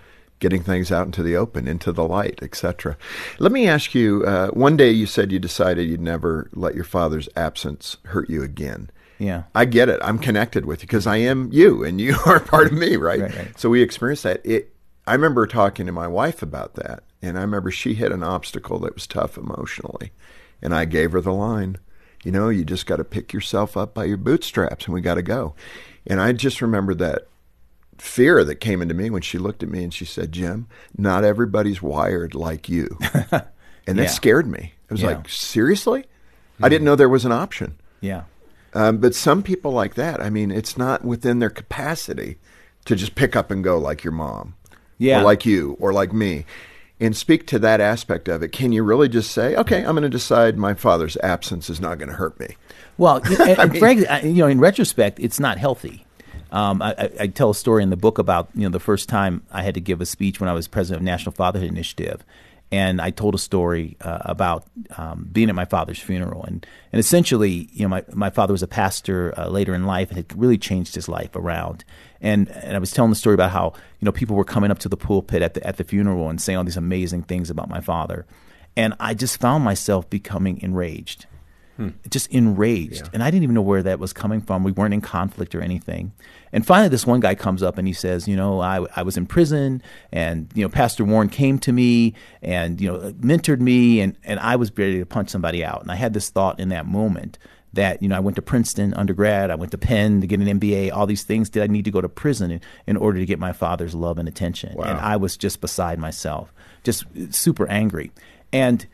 getting 0.40 0.62
things 0.62 0.90
out 0.90 1.06
into 1.06 1.22
the 1.22 1.36
open, 1.36 1.68
into 1.68 1.92
the 1.92 2.06
light, 2.06 2.38
etc. 2.42 2.96
Let 3.38 3.52
me 3.52 3.68
ask 3.68 3.94
you 3.94 4.24
uh, 4.24 4.48
one 4.48 4.76
day 4.76 4.90
you 4.90 5.06
said 5.06 5.30
you 5.30 5.38
decided 5.38 5.88
you'd 5.88 6.00
never 6.00 6.50
let 6.52 6.74
your 6.74 6.84
father's 6.84 7.28
absence 7.36 7.98
hurt 8.06 8.28
you 8.28 8.42
again. 8.42 8.90
Yeah. 9.18 9.44
I 9.54 9.66
get 9.66 9.90
it. 9.90 10.00
I'm 10.02 10.18
connected 10.18 10.64
with 10.64 10.82
you 10.82 10.86
because 10.86 11.06
I 11.06 11.18
am 11.18 11.50
you 11.52 11.84
and 11.84 12.00
you 12.00 12.16
are 12.26 12.40
part 12.40 12.66
of 12.66 12.72
me, 12.72 12.96
right? 12.96 13.20
right, 13.20 13.36
right. 13.36 13.58
So 13.58 13.68
we 13.68 13.82
experienced 13.82 14.22
that. 14.24 14.40
It, 14.44 14.74
I 15.06 15.12
remember 15.12 15.46
talking 15.46 15.86
to 15.86 15.92
my 15.92 16.08
wife 16.08 16.42
about 16.42 16.74
that, 16.74 17.04
and 17.20 17.38
I 17.38 17.42
remember 17.42 17.70
she 17.70 17.94
hit 17.94 18.12
an 18.12 18.22
obstacle 18.22 18.78
that 18.80 18.94
was 18.94 19.06
tough 19.06 19.36
emotionally. 19.36 20.12
And 20.62 20.74
I 20.74 20.84
gave 20.84 21.12
her 21.12 21.20
the 21.20 21.32
line 21.32 21.78
you 22.24 22.32
know, 22.32 22.48
you 22.48 22.64
just 22.64 22.86
got 22.86 22.96
to 22.96 23.04
pick 23.04 23.32
yourself 23.32 23.76
up 23.76 23.94
by 23.94 24.04
your 24.04 24.16
bootstraps 24.16 24.84
and 24.84 24.94
we 24.94 25.00
got 25.00 25.14
to 25.14 25.22
go. 25.22 25.54
And 26.06 26.20
I 26.20 26.32
just 26.32 26.60
remember 26.60 26.94
that 26.94 27.28
fear 27.98 28.44
that 28.44 28.56
came 28.56 28.82
into 28.82 28.94
me 28.94 29.10
when 29.10 29.22
she 29.22 29.38
looked 29.38 29.62
at 29.62 29.68
me 29.68 29.82
and 29.84 29.92
she 29.92 30.04
said, 30.04 30.32
Jim, 30.32 30.66
not 30.96 31.24
everybody's 31.24 31.80
wired 31.80 32.34
like 32.34 32.68
you. 32.68 32.98
and 33.12 33.98
that 33.98 34.02
yeah. 34.02 34.06
scared 34.06 34.46
me. 34.46 34.74
I 34.90 34.94
was 34.94 35.02
yeah. 35.02 35.08
like, 35.08 35.28
seriously? 35.28 36.02
Mm-hmm. 36.02 36.64
I 36.64 36.68
didn't 36.68 36.84
know 36.84 36.96
there 36.96 37.08
was 37.08 37.24
an 37.24 37.32
option. 37.32 37.78
Yeah. 38.00 38.24
Um, 38.74 38.98
but 38.98 39.14
some 39.14 39.42
people 39.42 39.72
like 39.72 39.94
that, 39.94 40.20
I 40.20 40.30
mean, 40.30 40.50
it's 40.50 40.76
not 40.76 41.04
within 41.04 41.38
their 41.38 41.50
capacity 41.50 42.36
to 42.84 42.94
just 42.94 43.14
pick 43.14 43.34
up 43.34 43.50
and 43.50 43.64
go 43.64 43.78
like 43.78 44.04
your 44.04 44.12
mom. 44.12 44.54
Yeah. 44.98 45.20
Or 45.20 45.24
like 45.24 45.46
you 45.46 45.78
or 45.80 45.94
like 45.94 46.12
me 46.12 46.44
and 47.00 47.16
speak 47.16 47.46
to 47.46 47.58
that 47.58 47.80
aspect 47.80 48.28
of 48.28 48.42
it. 48.42 48.52
Can 48.52 48.72
you 48.72 48.82
really 48.82 49.08
just 49.08 49.32
say, 49.32 49.56
okay, 49.56 49.78
I'm 49.78 49.92
going 49.92 50.02
to 50.02 50.08
decide 50.08 50.58
my 50.58 50.74
father's 50.74 51.16
absence 51.18 51.70
is 51.70 51.80
not 51.80 51.98
going 51.98 52.10
to 52.10 52.16
hurt 52.16 52.38
me? 52.38 52.56
Well, 52.98 53.22
and 53.40 53.72
mean, 53.72 53.80
frankly, 53.80 54.06
you 54.28 54.42
know, 54.42 54.46
in 54.46 54.60
retrospect, 54.60 55.18
it's 55.18 55.40
not 55.40 55.58
healthy. 55.58 56.04
Um, 56.52 56.82
I, 56.82 57.10
I, 57.20 57.26
tell 57.28 57.50
a 57.50 57.54
story 57.54 57.84
in 57.84 57.90
the 57.90 57.96
book 57.96 58.18
about 58.18 58.48
you 58.56 58.62
know 58.62 58.70
the 58.70 58.80
first 58.80 59.08
time 59.08 59.44
I 59.52 59.62
had 59.62 59.74
to 59.74 59.80
give 59.80 60.00
a 60.00 60.06
speech 60.06 60.40
when 60.40 60.48
I 60.48 60.52
was 60.52 60.66
president 60.66 61.00
of 61.00 61.04
National 61.04 61.30
Fatherhood 61.30 61.68
Initiative, 61.68 62.24
and 62.72 63.00
I 63.00 63.10
told 63.10 63.34
a 63.34 63.38
story 63.38 63.96
uh, 64.00 64.18
about 64.22 64.64
um, 64.96 65.28
being 65.32 65.48
at 65.48 65.54
my 65.54 65.64
father's 65.64 65.98
funeral, 65.98 66.44
and 66.44 66.64
and 66.92 67.00
essentially, 67.00 67.68
you 67.72 67.82
know, 67.82 67.88
my 67.88 68.04
my 68.12 68.30
father 68.30 68.52
was 68.52 68.62
a 68.62 68.68
pastor 68.68 69.34
uh, 69.36 69.48
later 69.48 69.74
in 69.74 69.86
life, 69.86 70.08
and 70.08 70.16
had 70.16 70.38
really 70.38 70.58
changed 70.58 70.94
his 70.94 71.08
life 71.08 71.34
around. 71.34 71.84
And 72.20 72.48
and 72.50 72.76
I 72.76 72.78
was 72.78 72.92
telling 72.92 73.10
the 73.10 73.16
story 73.16 73.34
about 73.34 73.50
how 73.50 73.72
you 73.98 74.06
know 74.06 74.12
people 74.12 74.36
were 74.36 74.44
coming 74.44 74.70
up 74.70 74.78
to 74.80 74.88
the 74.88 74.96
pulpit 74.96 75.42
at 75.42 75.54
the 75.54 75.66
at 75.66 75.78
the 75.78 75.84
funeral 75.84 76.28
and 76.28 76.40
saying 76.40 76.58
all 76.58 76.64
these 76.64 76.76
amazing 76.76 77.24
things 77.24 77.50
about 77.50 77.68
my 77.68 77.80
father, 77.80 78.24
and 78.76 78.94
I 79.00 79.14
just 79.14 79.40
found 79.40 79.64
myself 79.64 80.08
becoming 80.08 80.60
enraged 80.62 81.26
Hmm. 81.80 81.88
Just 82.10 82.30
enraged. 82.30 83.04
Yeah. 83.04 83.10
And 83.14 83.22
I 83.22 83.30
didn't 83.30 83.44
even 83.44 83.54
know 83.54 83.62
where 83.62 83.82
that 83.82 83.98
was 83.98 84.12
coming 84.12 84.42
from. 84.42 84.64
We 84.64 84.72
weren't 84.72 84.92
in 84.92 85.00
conflict 85.00 85.54
or 85.54 85.62
anything. 85.62 86.12
And 86.52 86.66
finally, 86.66 86.90
this 86.90 87.06
one 87.06 87.20
guy 87.20 87.34
comes 87.34 87.62
up 87.62 87.78
and 87.78 87.88
he 87.88 87.94
says, 87.94 88.28
You 88.28 88.36
know, 88.36 88.60
I, 88.60 88.84
I 88.96 89.02
was 89.02 89.16
in 89.16 89.24
prison 89.24 89.82
and, 90.12 90.50
you 90.54 90.62
know, 90.62 90.68
Pastor 90.68 91.06
Warren 91.06 91.30
came 91.30 91.58
to 91.60 91.72
me 91.72 92.12
and, 92.42 92.78
you 92.82 92.92
know, 92.92 93.12
mentored 93.12 93.60
me 93.60 94.00
and, 94.00 94.14
and 94.24 94.38
I 94.40 94.56
was 94.56 94.70
ready 94.76 94.98
to 94.98 95.06
punch 95.06 95.30
somebody 95.30 95.64
out. 95.64 95.80
And 95.80 95.90
I 95.90 95.94
had 95.94 96.12
this 96.12 96.28
thought 96.28 96.60
in 96.60 96.68
that 96.68 96.84
moment 96.84 97.38
that, 97.72 98.02
you 98.02 98.10
know, 98.10 98.16
I 98.16 98.20
went 98.20 98.36
to 98.36 98.42
Princeton 98.42 98.92
undergrad, 98.92 99.50
I 99.50 99.54
went 99.54 99.72
to 99.72 99.78
Penn 99.78 100.20
to 100.20 100.26
get 100.26 100.38
an 100.38 100.60
MBA, 100.60 100.92
all 100.92 101.06
these 101.06 101.22
things. 101.22 101.48
Did 101.48 101.62
I 101.62 101.66
need 101.66 101.86
to 101.86 101.90
go 101.90 102.02
to 102.02 102.10
prison 102.10 102.50
in, 102.50 102.60
in 102.86 102.98
order 102.98 103.18
to 103.18 103.24
get 103.24 103.38
my 103.38 103.52
father's 103.52 103.94
love 103.94 104.18
and 104.18 104.28
attention? 104.28 104.74
Wow. 104.74 104.84
And 104.84 104.98
I 104.98 105.16
was 105.16 105.38
just 105.38 105.62
beside 105.62 105.98
myself, 105.98 106.52
just 106.84 107.06
super 107.30 107.66
angry. 107.68 108.10
And 108.52 108.86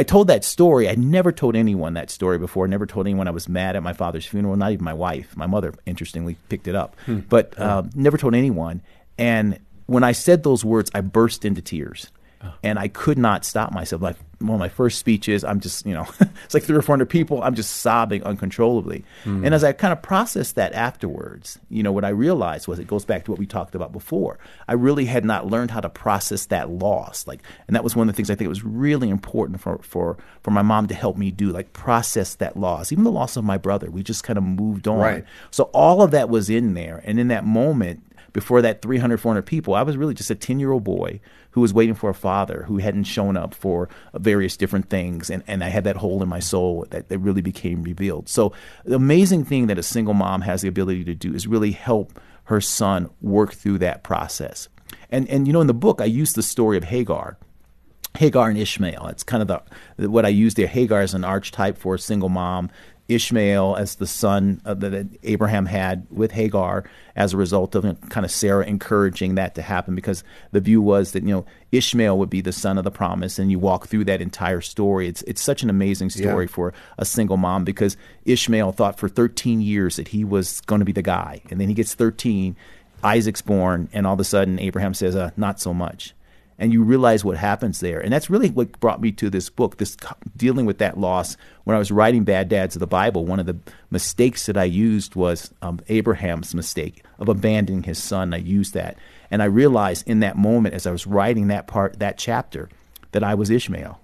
I 0.00 0.02
told 0.02 0.28
that 0.28 0.44
story. 0.44 0.88
I'd 0.88 0.98
never 0.98 1.30
told 1.30 1.54
anyone 1.54 1.92
that 1.92 2.08
story 2.08 2.38
before. 2.38 2.66
Never 2.66 2.86
told 2.86 3.06
anyone 3.06 3.28
I 3.28 3.32
was 3.32 3.50
mad 3.50 3.76
at 3.76 3.82
my 3.82 3.92
father's 3.92 4.24
funeral. 4.24 4.56
Not 4.56 4.72
even 4.72 4.82
my 4.82 4.94
wife. 4.94 5.36
My 5.36 5.46
mother, 5.46 5.74
interestingly, 5.84 6.38
picked 6.48 6.66
it 6.66 6.74
up, 6.74 6.96
hmm. 7.04 7.18
but 7.28 7.58
uh, 7.58 7.82
never 7.94 8.16
told 8.16 8.34
anyone. 8.34 8.80
And 9.18 9.58
when 9.84 10.02
I 10.02 10.12
said 10.12 10.42
those 10.42 10.64
words, 10.64 10.90
I 10.94 11.02
burst 11.02 11.44
into 11.44 11.60
tears, 11.60 12.10
oh. 12.42 12.52
and 12.62 12.78
I 12.78 12.88
could 12.88 13.18
not 13.18 13.44
stop 13.44 13.72
myself. 13.72 14.02
Like 14.02 14.16
one 14.40 14.54
of 14.54 14.58
my 14.58 14.68
first 14.68 14.98
speeches, 14.98 15.44
I'm 15.44 15.60
just, 15.60 15.84
you 15.84 15.92
know, 15.92 16.06
it's 16.44 16.54
like 16.54 16.62
three 16.62 16.76
or 16.76 16.82
four 16.82 16.94
hundred 16.94 17.10
people. 17.10 17.42
I'm 17.42 17.54
just 17.54 17.76
sobbing 17.76 18.22
uncontrollably. 18.24 19.04
Mm. 19.24 19.44
And 19.44 19.54
as 19.54 19.62
I 19.62 19.72
kind 19.72 19.92
of 19.92 20.00
processed 20.00 20.54
that 20.54 20.72
afterwards, 20.72 21.58
you 21.68 21.82
know, 21.82 21.92
what 21.92 22.04
I 22.04 22.08
realized 22.08 22.66
was 22.66 22.78
it 22.78 22.86
goes 22.86 23.04
back 23.04 23.24
to 23.24 23.30
what 23.30 23.38
we 23.38 23.46
talked 23.46 23.74
about 23.74 23.92
before. 23.92 24.38
I 24.66 24.72
really 24.72 25.04
had 25.04 25.24
not 25.24 25.46
learned 25.46 25.70
how 25.70 25.80
to 25.80 25.90
process 25.90 26.46
that 26.46 26.70
loss. 26.70 27.26
Like, 27.26 27.42
and 27.66 27.76
that 27.76 27.84
was 27.84 27.94
one 27.94 28.08
of 28.08 28.14
the 28.14 28.16
things 28.16 28.30
I 28.30 28.34
think 28.34 28.46
it 28.46 28.48
was 28.48 28.64
really 28.64 29.10
important 29.10 29.60
for, 29.60 29.78
for, 29.82 30.16
for 30.42 30.50
my 30.50 30.62
mom 30.62 30.86
to 30.88 30.94
help 30.94 31.16
me 31.16 31.30
do, 31.30 31.50
like 31.50 31.72
process 31.72 32.34
that 32.36 32.56
loss. 32.56 32.92
Even 32.92 33.04
the 33.04 33.12
loss 33.12 33.36
of 33.36 33.44
my 33.44 33.58
brother, 33.58 33.90
we 33.90 34.02
just 34.02 34.24
kind 34.24 34.38
of 34.38 34.44
moved 34.44 34.88
on. 34.88 34.98
Right. 34.98 35.24
So 35.50 35.64
all 35.74 36.02
of 36.02 36.12
that 36.12 36.30
was 36.30 36.48
in 36.48 36.74
there. 36.74 37.02
And 37.04 37.20
in 37.20 37.28
that 37.28 37.44
moment, 37.44 38.02
before 38.32 38.62
that 38.62 38.82
300, 38.82 39.18
400 39.18 39.42
people, 39.42 39.74
I 39.74 39.82
was 39.82 39.96
really 39.96 40.14
just 40.14 40.30
a 40.30 40.34
10 40.34 40.60
year 40.60 40.72
old 40.72 40.84
boy 40.84 41.20
who 41.52 41.60
was 41.60 41.74
waiting 41.74 41.94
for 41.94 42.10
a 42.10 42.14
father 42.14 42.64
who 42.68 42.78
hadn't 42.78 43.04
shown 43.04 43.36
up 43.36 43.54
for 43.54 43.88
uh, 44.14 44.18
various 44.18 44.56
different 44.56 44.88
things. 44.88 45.30
And, 45.30 45.42
and 45.46 45.64
I 45.64 45.68
had 45.68 45.84
that 45.84 45.96
hole 45.96 46.22
in 46.22 46.28
my 46.28 46.40
soul 46.40 46.86
that, 46.90 47.08
that 47.08 47.18
really 47.18 47.42
became 47.42 47.82
revealed. 47.82 48.28
So 48.28 48.52
the 48.84 48.96
amazing 48.96 49.44
thing 49.44 49.66
that 49.66 49.78
a 49.78 49.82
single 49.82 50.14
mom 50.14 50.42
has 50.42 50.62
the 50.62 50.68
ability 50.68 51.04
to 51.04 51.14
do 51.14 51.34
is 51.34 51.46
really 51.46 51.72
help 51.72 52.18
her 52.44 52.60
son 52.60 53.10
work 53.20 53.54
through 53.54 53.78
that 53.78 54.02
process. 54.02 54.68
And, 55.10 55.28
and 55.28 55.46
you 55.46 55.52
know, 55.52 55.60
in 55.60 55.66
the 55.66 55.74
book, 55.74 56.00
I 56.00 56.06
use 56.06 56.32
the 56.32 56.42
story 56.42 56.76
of 56.76 56.84
Hagar. 56.84 57.36
Hagar 58.18 58.48
and 58.48 58.58
Ishmael. 58.58 59.06
It's 59.06 59.22
kind 59.22 59.42
of 59.42 59.62
the 59.96 60.10
what 60.10 60.26
I 60.26 60.30
use 60.30 60.54
there. 60.54 60.66
Hagar 60.66 61.02
is 61.02 61.14
an 61.14 61.24
archetype 61.24 61.78
for 61.78 61.94
a 61.94 61.98
single 61.98 62.28
mom. 62.28 62.70
Ishmael 63.10 63.74
as 63.76 63.96
the 63.96 64.06
son 64.06 64.60
that 64.64 65.08
Abraham 65.24 65.66
had 65.66 66.06
with 66.10 66.30
Hagar 66.30 66.84
as 67.16 67.32
a 67.32 67.36
result 67.36 67.74
of 67.74 67.84
kind 68.08 68.24
of 68.24 68.30
Sarah 68.30 68.64
encouraging 68.64 69.34
that 69.34 69.56
to 69.56 69.62
happen 69.62 69.96
because 69.96 70.22
the 70.52 70.60
view 70.60 70.80
was 70.80 71.12
that 71.12 71.24
you 71.24 71.30
know 71.30 71.44
Ishmael 71.72 72.16
would 72.18 72.30
be 72.30 72.40
the 72.40 72.52
son 72.52 72.78
of 72.78 72.84
the 72.84 72.90
promise 72.90 73.38
and 73.38 73.50
you 73.50 73.58
walk 73.58 73.88
through 73.88 74.04
that 74.04 74.22
entire 74.22 74.60
story. 74.60 75.08
It's 75.08 75.22
it's 75.22 75.42
such 75.42 75.64
an 75.64 75.70
amazing 75.70 76.10
story 76.10 76.44
yeah. 76.44 76.52
for 76.52 76.72
a 76.98 77.04
single 77.04 77.36
mom 77.36 77.64
because 77.64 77.96
Ishmael 78.24 78.72
thought 78.72 78.98
for 78.98 79.08
13 79.08 79.60
years 79.60 79.96
that 79.96 80.08
he 80.08 80.24
was 80.24 80.60
going 80.62 80.78
to 80.78 80.84
be 80.84 80.92
the 80.92 81.02
guy. 81.02 81.42
And 81.50 81.60
then 81.60 81.68
he 81.68 81.74
gets 81.74 81.94
13 81.94 82.54
Isaac's 83.02 83.42
born 83.42 83.88
and 83.92 84.06
all 84.06 84.14
of 84.14 84.20
a 84.20 84.24
sudden 84.24 84.60
Abraham 84.60 84.94
says 84.94 85.16
uh, 85.16 85.30
not 85.36 85.60
so 85.60 85.74
much 85.74 86.14
and 86.60 86.74
you 86.74 86.84
realize 86.84 87.24
what 87.24 87.38
happens 87.38 87.80
there. 87.80 87.98
And 87.98 88.12
that's 88.12 88.28
really 88.28 88.50
what 88.50 88.78
brought 88.80 89.00
me 89.00 89.10
to 89.12 89.30
this 89.30 89.48
book, 89.48 89.78
this 89.78 89.96
dealing 90.36 90.66
with 90.66 90.78
that 90.78 90.98
loss. 90.98 91.38
When 91.64 91.74
I 91.74 91.78
was 91.78 91.90
writing 91.90 92.22
Bad 92.22 92.50
Dads 92.50 92.76
of 92.76 92.80
the 92.80 92.86
Bible, 92.86 93.24
one 93.24 93.40
of 93.40 93.46
the 93.46 93.56
mistakes 93.90 94.44
that 94.44 94.58
I 94.58 94.64
used 94.64 95.14
was 95.14 95.52
um, 95.62 95.80
Abraham's 95.88 96.54
mistake 96.54 97.02
of 97.18 97.30
abandoning 97.30 97.84
his 97.84 98.00
son. 98.00 98.34
I 98.34 98.36
used 98.36 98.74
that, 98.74 98.98
and 99.30 99.42
I 99.42 99.46
realized 99.46 100.06
in 100.06 100.20
that 100.20 100.36
moment 100.36 100.74
as 100.74 100.86
I 100.86 100.92
was 100.92 101.06
writing 101.06 101.48
that 101.48 101.66
part, 101.66 101.98
that 101.98 102.18
chapter, 102.18 102.68
that 103.12 103.24
I 103.24 103.34
was 103.34 103.48
Ishmael 103.48 103.98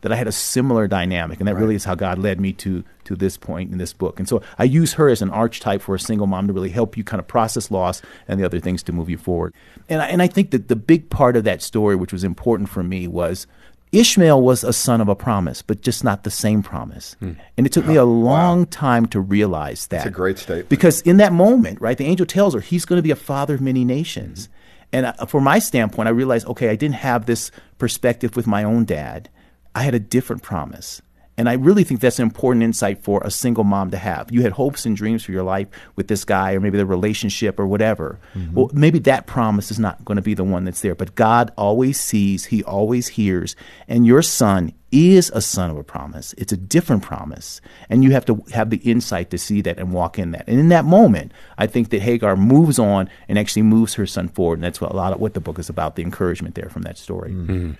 that 0.00 0.12
I 0.12 0.16
had 0.16 0.26
a 0.26 0.32
similar 0.32 0.88
dynamic, 0.88 1.38
and 1.38 1.46
that 1.46 1.54
right. 1.54 1.60
really 1.60 1.74
is 1.74 1.84
how 1.84 1.94
God 1.94 2.18
led 2.18 2.40
me 2.40 2.52
to 2.54 2.82
to 3.04 3.16
this 3.16 3.36
point 3.36 3.72
in 3.72 3.78
this 3.78 3.92
book. 3.92 4.18
And 4.18 4.28
so 4.28 4.42
I 4.58 4.64
use 4.64 4.94
her 4.94 5.08
as 5.08 5.20
an 5.20 5.30
archetype 5.30 5.82
for 5.82 5.94
a 5.94 5.98
single 5.98 6.26
mom 6.26 6.46
to 6.46 6.52
really 6.52 6.70
help 6.70 6.96
you 6.96 7.04
kind 7.04 7.20
of 7.20 7.26
process 7.26 7.70
loss 7.70 8.02
and 8.28 8.40
the 8.40 8.44
other 8.44 8.60
things 8.60 8.82
to 8.84 8.92
move 8.92 9.10
you 9.10 9.18
forward. 9.18 9.52
And 9.88 10.00
I, 10.00 10.06
and 10.06 10.22
I 10.22 10.26
think 10.26 10.50
that 10.52 10.68
the 10.68 10.76
big 10.76 11.10
part 11.10 11.36
of 11.36 11.44
that 11.44 11.62
story, 11.62 11.96
which 11.96 12.12
was 12.12 12.24
important 12.24 12.68
for 12.68 12.82
me, 12.82 13.08
was 13.08 13.46
Ishmael 13.92 14.40
was 14.40 14.62
a 14.62 14.72
son 14.72 15.00
of 15.00 15.08
a 15.08 15.16
promise, 15.16 15.62
but 15.62 15.82
just 15.82 16.04
not 16.04 16.22
the 16.22 16.30
same 16.30 16.62
promise. 16.62 17.16
Hmm. 17.18 17.32
And 17.56 17.66
it 17.66 17.72
took 17.72 17.86
me 17.86 17.96
a 17.96 18.04
long 18.28 18.60
wow. 18.60 18.66
time 18.70 19.06
to 19.06 19.20
realize 19.20 19.88
that. 19.88 19.98
That's 19.98 20.06
a 20.06 20.10
great 20.10 20.38
statement. 20.38 20.68
Because 20.68 21.00
in 21.02 21.16
that 21.16 21.32
moment, 21.32 21.80
right, 21.80 21.98
the 21.98 22.06
angel 22.06 22.26
tells 22.26 22.54
her 22.54 22.60
he's 22.60 22.84
going 22.84 22.98
to 22.98 23.02
be 23.02 23.10
a 23.10 23.16
father 23.16 23.54
of 23.54 23.60
many 23.60 23.84
nations. 23.84 24.46
Mm-hmm. 24.46 24.54
And 24.92 25.06
uh, 25.06 25.26
from 25.26 25.44
my 25.44 25.58
standpoint, 25.58 26.08
I 26.08 26.12
realized, 26.12 26.46
okay, 26.46 26.68
I 26.68 26.76
didn't 26.76 26.96
have 26.96 27.26
this 27.26 27.50
perspective 27.78 28.36
with 28.36 28.46
my 28.46 28.62
own 28.64 28.84
dad. 28.84 29.28
I 29.74 29.82
had 29.82 29.94
a 29.94 30.00
different 30.00 30.42
promise. 30.42 31.02
And 31.40 31.48
I 31.48 31.54
really 31.54 31.84
think 31.84 32.00
that's 32.00 32.18
an 32.18 32.24
important 32.24 32.62
insight 32.62 33.02
for 33.02 33.22
a 33.24 33.30
single 33.30 33.64
mom 33.64 33.92
to 33.92 33.96
have. 33.96 34.30
You 34.30 34.42
had 34.42 34.52
hopes 34.52 34.84
and 34.84 34.94
dreams 34.94 35.24
for 35.24 35.32
your 35.32 35.42
life 35.42 35.68
with 35.96 36.06
this 36.06 36.22
guy, 36.26 36.52
or 36.52 36.60
maybe 36.60 36.76
the 36.76 36.84
relationship, 36.84 37.58
or 37.58 37.66
whatever. 37.66 38.20
Mm-hmm. 38.34 38.54
Well, 38.54 38.70
maybe 38.74 38.98
that 38.98 39.26
promise 39.26 39.70
is 39.70 39.78
not 39.78 40.04
going 40.04 40.16
to 40.16 40.22
be 40.22 40.34
the 40.34 40.44
one 40.44 40.64
that's 40.64 40.82
there. 40.82 40.94
But 40.94 41.14
God 41.14 41.50
always 41.56 41.98
sees, 41.98 42.44
He 42.44 42.62
always 42.64 43.08
hears. 43.08 43.56
And 43.88 44.06
your 44.06 44.20
son 44.20 44.74
is 44.92 45.30
a 45.34 45.40
son 45.40 45.70
of 45.70 45.76
a 45.76 45.84
promise. 45.84 46.34
It's 46.36 46.52
a 46.52 46.56
different 46.56 47.02
promise. 47.02 47.60
And 47.88 48.02
you 48.02 48.10
have 48.12 48.24
to 48.26 48.44
have 48.52 48.70
the 48.70 48.78
insight 48.78 49.30
to 49.30 49.38
see 49.38 49.60
that 49.62 49.78
and 49.78 49.92
walk 49.92 50.18
in 50.18 50.32
that. 50.32 50.48
And 50.48 50.58
in 50.58 50.68
that 50.70 50.84
moment, 50.84 51.32
I 51.58 51.66
think 51.66 51.90
that 51.90 52.02
Hagar 52.02 52.36
moves 52.36 52.78
on 52.78 53.08
and 53.28 53.38
actually 53.38 53.62
moves 53.62 53.94
her 53.94 54.06
son 54.06 54.28
forward. 54.28 54.54
And 54.54 54.64
that's 54.64 54.80
what 54.80 54.92
a 54.92 54.96
lot 54.96 55.12
of 55.12 55.20
what 55.20 55.34
the 55.34 55.40
book 55.40 55.58
is 55.58 55.68
about, 55.68 55.96
the 55.96 56.02
encouragement 56.02 56.54
there 56.54 56.68
from 56.68 56.82
that 56.82 56.98
story. 56.98 57.30
Mm-hmm. 57.30 57.72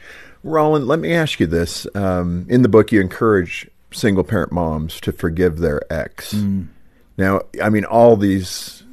Roland, 0.42 0.86
let 0.86 0.98
me 0.98 1.12
ask 1.12 1.40
you 1.40 1.46
this. 1.46 1.86
Um, 1.94 2.46
in 2.48 2.62
the 2.62 2.68
book, 2.68 2.92
you 2.92 3.00
encourage 3.00 3.68
single 3.92 4.24
parent 4.24 4.52
moms 4.52 5.00
to 5.00 5.12
forgive 5.12 5.58
their 5.58 5.82
ex. 5.92 6.32
Mm. 6.32 6.68
Now, 7.18 7.42
I 7.62 7.68
mean, 7.70 7.84
all 7.84 8.16
these 8.16 8.84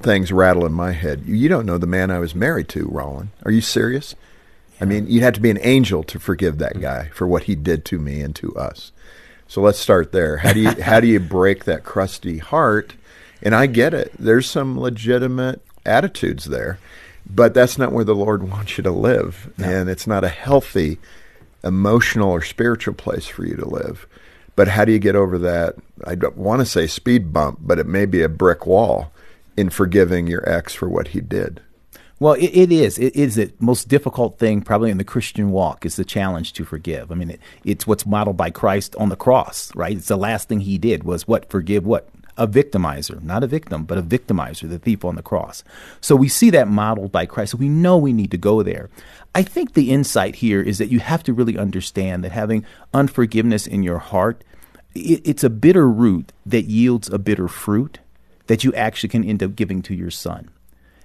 things 0.00 0.30
rattle 0.30 0.66
in 0.66 0.72
my 0.72 0.92
head. 0.92 1.22
You 1.26 1.48
don't 1.48 1.66
know 1.66 1.78
the 1.78 1.86
man 1.86 2.10
I 2.10 2.18
was 2.18 2.34
married 2.34 2.68
to, 2.68 2.86
Roland. 2.86 3.30
Are 3.44 3.50
you 3.50 3.60
serious? 3.60 4.14
I 4.80 4.84
mean, 4.84 5.06
you'd 5.06 5.22
have 5.22 5.34
to 5.34 5.40
be 5.40 5.50
an 5.50 5.58
angel 5.62 6.02
to 6.04 6.18
forgive 6.18 6.58
that 6.58 6.80
guy 6.80 7.08
for 7.08 7.26
what 7.26 7.44
he 7.44 7.54
did 7.54 7.84
to 7.86 7.98
me 7.98 8.20
and 8.20 8.34
to 8.36 8.54
us. 8.56 8.92
So 9.46 9.60
let's 9.60 9.78
start 9.78 10.12
there. 10.12 10.38
How 10.38 10.52
do 10.52 10.60
you 10.60 10.82
how 10.82 11.00
do 11.00 11.06
you 11.06 11.20
break 11.20 11.64
that 11.64 11.84
crusty 11.84 12.38
heart? 12.38 12.94
And 13.42 13.54
I 13.54 13.66
get 13.66 13.94
it. 13.94 14.12
There's 14.18 14.48
some 14.48 14.80
legitimate 14.80 15.60
attitudes 15.84 16.46
there. 16.46 16.78
But 17.28 17.54
that's 17.54 17.78
not 17.78 17.92
where 17.92 18.04
the 18.04 18.14
Lord 18.14 18.50
wants 18.50 18.76
you 18.76 18.84
to 18.84 18.90
live. 18.90 19.52
No. 19.58 19.66
And 19.66 19.88
it's 19.88 20.06
not 20.06 20.24
a 20.24 20.28
healthy 20.28 20.98
emotional 21.62 22.30
or 22.30 22.42
spiritual 22.42 22.94
place 22.94 23.26
for 23.26 23.46
you 23.46 23.56
to 23.56 23.68
live. 23.68 24.06
But 24.56 24.68
how 24.68 24.84
do 24.84 24.92
you 24.92 24.98
get 24.98 25.16
over 25.16 25.38
that? 25.38 25.76
I 26.04 26.14
don't 26.14 26.36
want 26.36 26.60
to 26.60 26.66
say 26.66 26.86
speed 26.86 27.32
bump, 27.32 27.58
but 27.62 27.78
it 27.78 27.86
may 27.86 28.06
be 28.06 28.22
a 28.22 28.28
brick 28.28 28.66
wall 28.66 29.12
in 29.56 29.70
forgiving 29.70 30.26
your 30.26 30.48
ex 30.48 30.74
for 30.74 30.88
what 30.88 31.08
he 31.08 31.20
did. 31.20 31.60
Well, 32.24 32.32
it, 32.32 32.56
it 32.56 32.72
is. 32.72 32.98
It 32.98 33.14
is 33.14 33.34
the 33.34 33.52
most 33.60 33.86
difficult 33.86 34.38
thing, 34.38 34.62
probably 34.62 34.90
in 34.90 34.96
the 34.96 35.04
Christian 35.04 35.50
walk, 35.50 35.84
is 35.84 35.96
the 35.96 36.06
challenge 36.06 36.54
to 36.54 36.64
forgive. 36.64 37.12
I 37.12 37.16
mean, 37.16 37.32
it, 37.32 37.40
it's 37.64 37.86
what's 37.86 38.06
modeled 38.06 38.38
by 38.38 38.48
Christ 38.48 38.96
on 38.96 39.10
the 39.10 39.14
cross, 39.14 39.70
right? 39.74 39.94
It's 39.94 40.08
the 40.08 40.16
last 40.16 40.48
thing 40.48 40.60
he 40.60 40.78
did 40.78 41.04
was 41.04 41.28
what 41.28 41.50
forgive 41.50 41.84
what 41.84 42.08
a 42.38 42.48
victimizer, 42.48 43.22
not 43.22 43.44
a 43.44 43.46
victim, 43.46 43.84
but 43.84 43.98
a 43.98 44.02
victimizer, 44.02 44.66
the 44.70 44.78
thief 44.78 45.04
on 45.04 45.16
the 45.16 45.22
cross. 45.22 45.64
So 46.00 46.16
we 46.16 46.28
see 46.28 46.48
that 46.48 46.66
modeled 46.66 47.12
by 47.12 47.26
Christ. 47.26 47.52
So 47.52 47.58
we 47.58 47.68
know 47.68 47.98
we 47.98 48.14
need 48.14 48.30
to 48.30 48.38
go 48.38 48.62
there. 48.62 48.88
I 49.34 49.42
think 49.42 49.74
the 49.74 49.90
insight 49.90 50.36
here 50.36 50.62
is 50.62 50.78
that 50.78 50.90
you 50.90 51.00
have 51.00 51.24
to 51.24 51.34
really 51.34 51.58
understand 51.58 52.24
that 52.24 52.32
having 52.32 52.64
unforgiveness 52.94 53.66
in 53.66 53.82
your 53.82 53.98
heart, 53.98 54.42
it, 54.94 55.20
it's 55.26 55.44
a 55.44 55.50
bitter 55.50 55.86
root 55.86 56.32
that 56.46 56.64
yields 56.64 57.10
a 57.10 57.18
bitter 57.18 57.48
fruit 57.48 57.98
that 58.46 58.64
you 58.64 58.72
actually 58.72 59.10
can 59.10 59.24
end 59.24 59.42
up 59.42 59.54
giving 59.54 59.82
to 59.82 59.94
your 59.94 60.10
son. 60.10 60.48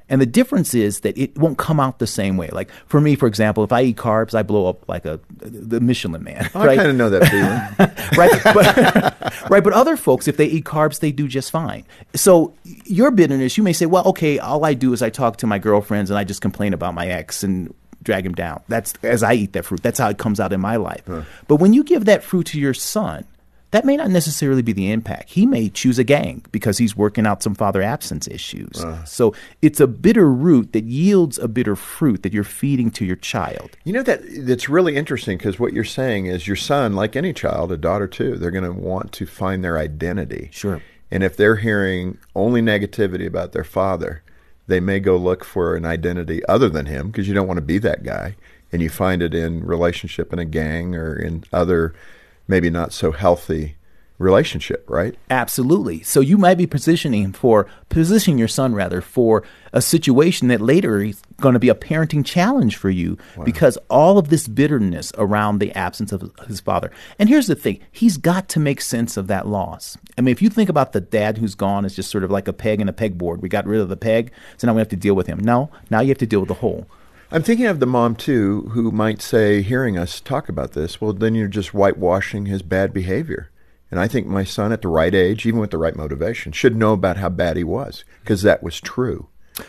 And 0.10 0.20
the 0.20 0.26
difference 0.26 0.74
is 0.74 1.02
that 1.02 1.18
it 1.18 1.38
won't 1.38 1.58
come 1.58 1.80
out 1.80 2.00
the 2.00 2.08
same 2.08 2.38
way. 2.38 2.50
Like 2.52 2.70
for 2.88 3.00
me, 3.00 3.16
for 3.16 3.28
example, 3.28 3.64
if 3.64 3.72
I 3.72 3.84
eat 3.84 3.98
carbs, 3.98 4.34
I 4.34 4.44
blow 4.44 4.68
up 4.68 4.88
like 4.90 5.06
a 5.06 5.20
the 5.38 5.80
Michelin 5.80 6.24
man. 6.24 6.50
Oh, 6.56 6.66
right? 6.66 6.72
I 6.72 6.76
kind 6.78 6.90
of 6.90 6.96
know 6.96 7.10
that 7.10 7.28
feeling. 7.30 7.88
right. 8.18 8.42
But, 8.44 9.50
right? 9.50 9.64
But 9.64 9.74
other 9.74 9.96
folks, 9.96 10.28
if 10.28 10.38
they 10.38 10.48
eat 10.48 10.66
carbs, 10.66 11.00
they 11.00 11.12
do 11.12 11.28
just 11.28 11.52
fine. 11.52 11.86
So 12.16 12.54
your 12.64 13.12
bitterness, 13.12 13.58
you 13.58 13.64
may 13.64 13.74
say, 13.74 13.86
well, 13.86 14.06
okay, 14.08 14.40
all 14.40 14.66
I 14.66 14.74
do 14.74 14.94
is 14.94 15.02
I 15.02 15.10
talk 15.10 15.38
to 15.38 15.48
my 15.48 15.60
girlfriends 15.60 16.10
and 16.10 16.18
I 16.18 16.24
just 16.24 16.42
complain 16.42 16.74
about 16.74 16.94
my 16.94 17.08
ex 17.08 17.44
and 17.44 17.74
drag 18.02 18.26
him 18.26 18.34
down. 18.34 18.62
That's 18.68 18.94
as 19.04 19.24
I 19.24 19.34
eat 19.34 19.54
that 19.54 19.66
fruit. 19.66 19.84
That's 19.84 20.00
how 20.00 20.10
it 20.10 20.18
comes 20.18 20.40
out 20.40 20.54
in 20.54 20.62
my 20.62 20.78
life. 20.78 21.04
Huh. 21.06 21.24
But 21.48 21.58
when 21.58 21.74
you 21.74 21.84
give 21.84 22.06
that 22.06 22.24
fruit 22.24 22.48
to 22.48 22.60
your 22.60 22.74
son, 22.74 23.26
that 23.72 23.86
may 23.86 23.96
not 23.96 24.10
necessarily 24.10 24.62
be 24.62 24.74
the 24.74 24.92
impact. 24.92 25.30
He 25.30 25.46
may 25.46 25.70
choose 25.70 26.00
a 26.00 26.04
gang 26.04 26.44
because 26.52 26.80
he's 26.80 26.96
working 26.96 27.28
out 27.28 27.44
some 27.44 27.54
father 27.54 27.82
absence 27.82 28.28
issues. 28.28 28.84
Uh. 28.84 29.04
So 29.06 29.34
it's 29.62 29.80
a 29.80 29.88
bitter 29.88 30.32
root 30.32 30.74
that 30.74 30.86
yields 30.86 31.38
a 31.38 31.48
bitter 31.48 31.76
fruit 31.76 32.24
that 32.24 32.34
you're 32.34 32.44
feeding 32.44 32.90
to 32.92 33.06
your 33.06 33.16
child. 33.16 33.78
You 33.84 33.94
know 33.94 34.04
that 34.04 34.22
that's 34.46 34.70
really 34.70 34.96
interesting 34.96 35.38
because 35.38 35.60
what 35.60 35.74
you're 35.74 35.84
saying 35.84 36.26
is 36.26 36.48
your 36.48 36.56
son, 36.56 36.94
like 36.94 37.16
any 37.16 37.34
child, 37.34 37.72
a 37.72 37.78
daughter 37.78 38.08
too, 38.08 38.38
they're 38.38 38.52
going 38.52 38.64
to 38.64 38.72
want 38.72 39.12
to 39.14 39.26
find 39.26 39.64
their 39.64 39.78
identity. 39.78 40.50
Sure. 40.52 40.82
And 41.12 41.24
if 41.24 41.38
they're 41.38 41.58
hearing 41.58 42.18
only 42.36 42.62
negativity 42.62 43.26
about 43.26 43.52
their 43.52 43.64
father, 43.64 44.24
they 44.68 44.80
may 44.80 45.00
go 45.00 45.18
look 45.18 45.44
for 45.44 45.76
an 45.76 45.86
identity 45.86 46.46
other 46.46 46.70
than 46.70 46.86
him 46.86 47.08
because 47.08 47.28
you 47.28 47.34
don't 47.34 47.48
want 47.48 47.58
to 47.58 47.66
be 47.66 47.80
that 47.80 48.04
guy, 48.04 48.36
and 48.72 48.82
you 48.82 48.90
find 48.90 49.22
it 49.24 49.34
in 49.34 49.66
relationship 49.66 50.32
in 50.32 50.40
a 50.40 50.46
gang 50.46 50.96
or 50.96 51.16
in 51.16 51.44
other 51.52 51.94
maybe 52.50 52.70
not 52.70 52.92
so 52.92 53.12
healthy 53.12 53.76
relationship, 54.18 54.84
right? 54.90 55.16
Absolutely. 55.30 56.04
So 56.04 56.20
you 56.20 56.38
might 56.38 56.58
be 56.58 56.68
positioning 56.68 57.32
for 57.32 57.68
positioning 57.88 58.38
your 58.38 58.50
son 58.50 58.76
rather 58.76 59.00
for 59.00 59.44
a 59.72 59.82
situation 59.82 60.50
that 60.50 60.60
later 60.60 61.02
is 61.02 61.22
going 61.40 61.54
to 61.54 61.60
be 61.60 61.70
a 61.70 61.76
parenting 61.76 62.26
challenge 62.26 62.76
for 62.76 62.90
you 62.90 63.18
wow. 63.38 63.46
because 63.46 63.78
all 63.90 64.18
of 64.18 64.28
this 64.28 64.48
bitterness 64.48 65.14
around 65.18 65.60
the 65.60 65.72
absence 65.72 66.12
of 66.12 66.34
his 66.48 66.60
father. 66.60 66.92
And 67.18 67.30
here's 67.30 67.48
the 67.48 67.56
thing, 67.56 67.80
he's 67.94 68.18
got 68.18 68.50
to 68.50 68.60
make 68.60 68.82
sense 68.82 69.16
of 69.16 69.28
that 69.28 69.48
loss. 69.48 69.98
I 70.18 70.22
mean, 70.22 70.34
if 70.34 70.42
you 70.42 70.50
think 70.50 70.70
about 70.70 70.92
the 70.92 71.02
dad 71.02 71.38
who's 71.38 71.56
gone 71.56 71.86
as 71.86 71.96
just 71.96 72.12
sort 72.12 72.26
of 72.26 72.32
like 72.32 72.50
a 72.50 72.54
peg 72.54 72.82
in 72.82 72.90
a 72.90 72.94
pegboard, 72.94 73.40
we 73.40 73.48
got 73.48 73.66
rid 73.66 73.80
of 73.80 73.88
the 73.88 73.96
peg, 73.96 74.34
so 74.58 74.68
now 74.68 74.74
we 74.74 74.80
have 74.80 74.90
to 74.90 74.98
deal 74.98 75.16
with 75.16 75.28
him. 75.28 75.40
No, 75.40 75.72
now 75.90 76.02
you 76.02 76.10
have 76.10 76.18
to 76.18 76.28
deal 76.28 76.42
with 76.42 76.50
the 76.50 76.56
hole. 76.56 76.88
I'm 77.32 77.44
thinking 77.44 77.68
of 77.68 77.80
the 77.80 77.86
mom 77.86 78.16
too, 78.16 78.72
who 78.74 78.92
might 78.92 79.22
say, 79.22 79.62
hearing 79.62 80.00
us 80.00 80.20
talk 80.20 80.50
about 80.50 80.72
this, 80.72 81.00
well, 81.00 81.14
then 81.14 81.36
you're 81.36 81.48
just 81.48 81.76
whitewashing 81.76 82.48
his 82.48 82.64
bad 82.64 82.92
behavior. 82.92 83.52
And 83.92 84.00
I 84.00 84.08
think 84.08 84.26
my 84.26 84.44
son, 84.44 84.72
at 84.72 84.82
the 84.82 84.88
right 84.88 85.14
age, 85.14 85.46
even 85.46 85.60
with 85.60 85.70
the 85.70 85.78
right 85.78 85.96
motivation, 85.96 86.52
should 86.52 86.76
know 86.76 86.94
about 86.94 87.18
how 87.18 87.30
bad 87.30 87.56
he 87.56 87.64
was 87.64 88.04
because 88.22 88.42
that 88.42 88.64
was 88.64 88.82
true. 88.82 89.28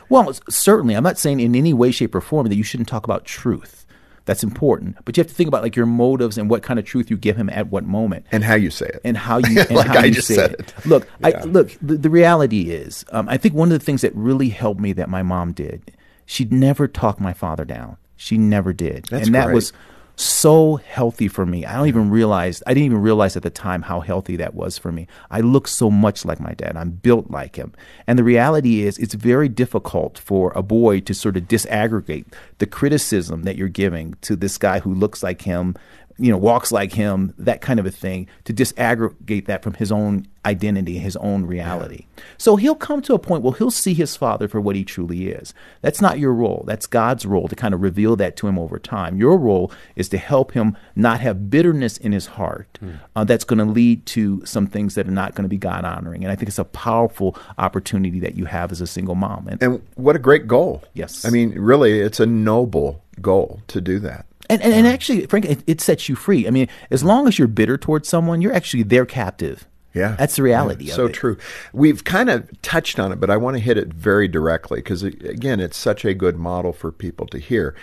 Well, 0.09 0.33
certainly, 0.49 0.95
I'm 0.95 1.03
not 1.03 1.19
saying 1.19 1.41
in 1.41 1.55
any 1.55 1.75
way, 1.75 1.91
shape, 1.91 2.15
or 2.15 2.21
form 2.23 2.49
that 2.49 2.55
you 2.55 2.63
shouldn't 2.63 2.89
talk 2.89 3.05
about 3.05 3.25
truth. 3.25 3.87
That's 4.25 4.45
important, 4.45 4.97
but 5.05 5.17
you 5.17 5.23
have 5.23 5.29
to 5.29 5.35
think 5.35 5.49
about 5.49 5.63
like 5.63 5.75
your 5.75 5.87
motives 5.87 6.39
and 6.39 6.49
what 6.49 6.63
kind 6.63 6.79
of 6.79 6.85
truth 6.85 7.11
you 7.11 7.17
give 7.17 7.37
him 7.37 7.51
at 7.51 7.69
what 7.69 7.85
moment, 7.85 8.27
and 8.31 8.45
how 8.45 8.55
you 8.55 8.71
say 8.71 8.87
it, 8.87 9.01
and 9.03 9.17
how 9.17 9.39
you 9.39 9.61
and 9.69 9.71
like 9.73 9.89
how 9.89 10.01
I 10.01 10.05
you 10.05 10.13
just 10.13 10.29
say 10.29 10.35
said 10.37 10.53
it. 10.53 10.61
it. 10.61 10.87
Look, 10.87 11.09
yeah. 11.21 11.41
I, 11.41 11.43
look. 11.45 11.71
The, 11.83 11.97
the, 11.97 12.11
reality 12.11 12.71
is, 12.71 13.05
um, 13.11 13.29
I 13.29 13.39
think 13.39 13.55
one 13.55 13.73
of 13.73 13.79
the 13.79 13.85
things 13.85 14.03
that 14.03 14.15
really 14.15 14.51
helped 14.51 14.81
me 14.81 14.93
that 14.93 15.09
my 15.09 15.23
mom 15.23 15.53
did, 15.53 15.91
she'd 16.31 16.53
never 16.53 16.87
talk 16.87 17.21
my 17.21 17.33
father 17.33 17.65
down. 17.65 17.97
She 18.15 18.39
never 18.39 18.73
did. 18.73 19.07
That's 19.11 19.27
and 19.27 19.35
that 19.35 19.47
great. 19.47 19.55
was 19.55 19.73
so 20.15 20.77
healthy 20.77 21.27
for 21.27 21.45
me. 21.45 21.67
I 21.67 21.77
don't 21.77 21.89
even 21.89 22.09
realize 22.09 22.63
I 22.69 22.75
didn't 22.75 22.85
even 22.85 23.01
realize 23.03 23.37
at 23.37 23.43
the 23.43 23.51
time 23.51 23.83
how 23.83 23.99
healthy 23.99 24.37
that 24.37 24.55
was 24.55 24.79
for 24.79 24.93
me. 24.93 25.09
I 25.31 25.41
look 25.41 25.67
so 25.67 25.91
much 25.91 26.25
like 26.25 26.39
my 26.39 26.53
dad. 26.53 26.77
I'm 26.77 26.91
built 26.91 27.33
like 27.33 27.57
him. 27.57 27.73
And 28.07 28.17
the 28.17 28.23
reality 28.23 28.83
is 28.83 28.97
it's 28.99 29.15
very 29.15 29.49
difficult 29.49 30.19
for 30.19 30.53
a 30.55 30.63
boy 30.63 31.01
to 31.01 31.15
sort 31.15 31.37
of 31.37 31.45
disaggregate 31.45 32.27
the 32.59 32.67
criticism 32.67 33.43
that 33.43 33.57
you're 33.57 33.69
giving 33.69 34.15
to 34.21 34.37
this 34.37 34.57
guy 34.57 34.79
who 34.79 34.95
looks 34.95 35.25
like 35.25 35.43
him 35.43 35.75
you 36.21 36.31
know, 36.31 36.37
walks 36.37 36.71
like 36.71 36.93
him, 36.93 37.33
that 37.39 37.63
kind 37.63 37.81
of 37.81 37.87
a 37.87 37.91
thing, 37.91 38.29
to 38.45 38.53
disaggregate 38.53 39.47
that 39.47 39.63
from 39.63 39.73
his 39.75 39.91
own 39.91 40.27
identity, 40.45 40.99
his 40.99 41.17
own 41.17 41.47
reality. 41.47 42.07
Yeah. 42.17 42.23
So 42.37 42.57
he'll 42.57 42.75
come 42.75 43.01
to 43.03 43.15
a 43.15 43.19
point 43.19 43.43
where 43.43 43.55
he'll 43.55 43.71
see 43.71 43.95
his 43.95 44.17
father 44.17 44.47
for 44.47 44.61
what 44.61 44.77
he 44.77 44.85
truly 44.85 45.29
is. 45.29 45.55
That's 45.81 46.01
not 46.01 46.19
your 46.19 46.33
role. 46.33 46.65
That's 46.67 46.87
God's 46.87 47.25
role 47.25 47.49
to 47.49 47.57
kind 47.57 47.73
of 47.73 47.81
reveal 47.81 48.17
that 48.17 48.37
to 48.37 48.49
him 48.49 48.59
over 48.59 48.79
time. 48.79 49.17
Your 49.17 49.39
role 49.39 49.73
is 49.97 50.11
to 50.11 50.19
help 50.19 50.53
him 50.53 50.77
not 50.95 51.21
have 51.21 51.51
bitterness 51.51 51.97
in 51.97 52.13
his 52.13 52.27
heart 52.27 52.79
mm. 52.83 52.99
uh, 53.17 53.25
that's 53.25 53.45
going 53.45 53.59
to 53.59 53.65
lead 53.65 54.05
to 54.07 54.45
some 54.45 54.67
things 54.67 54.95
that 54.97 55.09
are 55.09 55.13
not 55.13 55.35
going 55.35 55.45
to 55.45 55.49
be 55.49 55.59
God 55.59 55.85
honoring. 55.85 56.23
And 56.23 56.31
I 56.31 56.37
think 56.37 56.49
it's 56.49 56.59
a 56.59 56.65
powerful 56.65 57.37
opportunity 57.57 58.21
that 58.21 58.35
you 58.35 58.45
have 58.45 58.73
as 58.73 58.83
a 58.83 58.87
single 58.87 59.15
mom. 59.15 59.49
And, 59.49 59.63
and 59.63 59.83
what 59.97 60.17
a 60.17 60.21
great 60.21 60.47
goal. 60.47 60.85
Yes. 60.93 61.25
I 61.25 61.31
mean, 61.31 61.59
really, 61.59 62.01
it's 62.01 62.21
a 62.21 62.27
noble 62.27 63.03
goal 63.23 63.63
to 63.69 63.81
do 63.81 63.99
that. 64.01 64.27
And, 64.51 64.61
and, 64.63 64.75
and 64.75 64.87
actually, 64.87 65.27
Frank, 65.27 65.45
it, 65.45 65.63
it, 65.67 65.81
sets 65.81 66.09
you 66.09 66.17
free. 66.17 66.47
I 66.47 66.51
mean, 66.51 66.69
as 66.91 67.05
long 67.05 67.29
as 67.29 67.39
you're 67.39 67.49
bitter 67.49 67.79
towards 67.79 68.09
someone, 68.09 68.43
you're 68.43 68.53
actually 68.53 68.83
their 68.83 69.07
captive. 69.07 69.67
Yeah. 69.95 70.17
That's 70.19 70.37
the 70.37 70.43
reality 70.43 70.87
yeah, 70.87 70.95
so 70.95 71.07
it. 71.07 71.13
true. 71.13 71.37
We've 71.73 72.05
kind 72.05 72.31
of 72.31 72.49
touched 72.63 72.99
on 72.99 73.13
it, 73.13 73.21
but 73.21 73.31
I 73.31 73.37
want 73.37 73.57
to 73.57 73.63
hit 73.63 73.77
it 73.77 73.89
very 73.89 74.29
directly 74.29 74.79
because, 74.81 75.03
again, 75.03 75.61
it's 75.61 75.77
such 75.77 76.05
a 76.05 76.15
good 76.15 76.37
model 76.37 76.73
for 76.73 76.93
people 76.93 77.27
to 77.29 77.39
hear. 77.39 77.75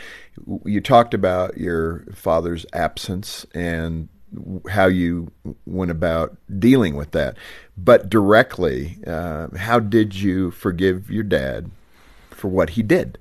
You 0.65 0.81
talked 0.81 1.13
about 1.13 1.57
your 1.57 2.05
father's 2.13 2.65
absence 2.73 3.45
and 3.53 4.09
how 4.69 4.87
you 4.87 5.31
went 5.65 5.91
about 5.91 6.37
dealing 6.59 6.95
with 6.95 7.11
that. 7.11 7.37
But 7.77 8.09
directly, 8.09 8.99
uh, 9.07 9.49
how 9.57 9.79
did 9.79 10.15
you 10.15 10.51
forgive 10.51 11.09
your 11.09 11.23
dad 11.23 11.71
for 12.29 12.47
what 12.49 12.71
he 12.71 12.83
did? 12.83 13.17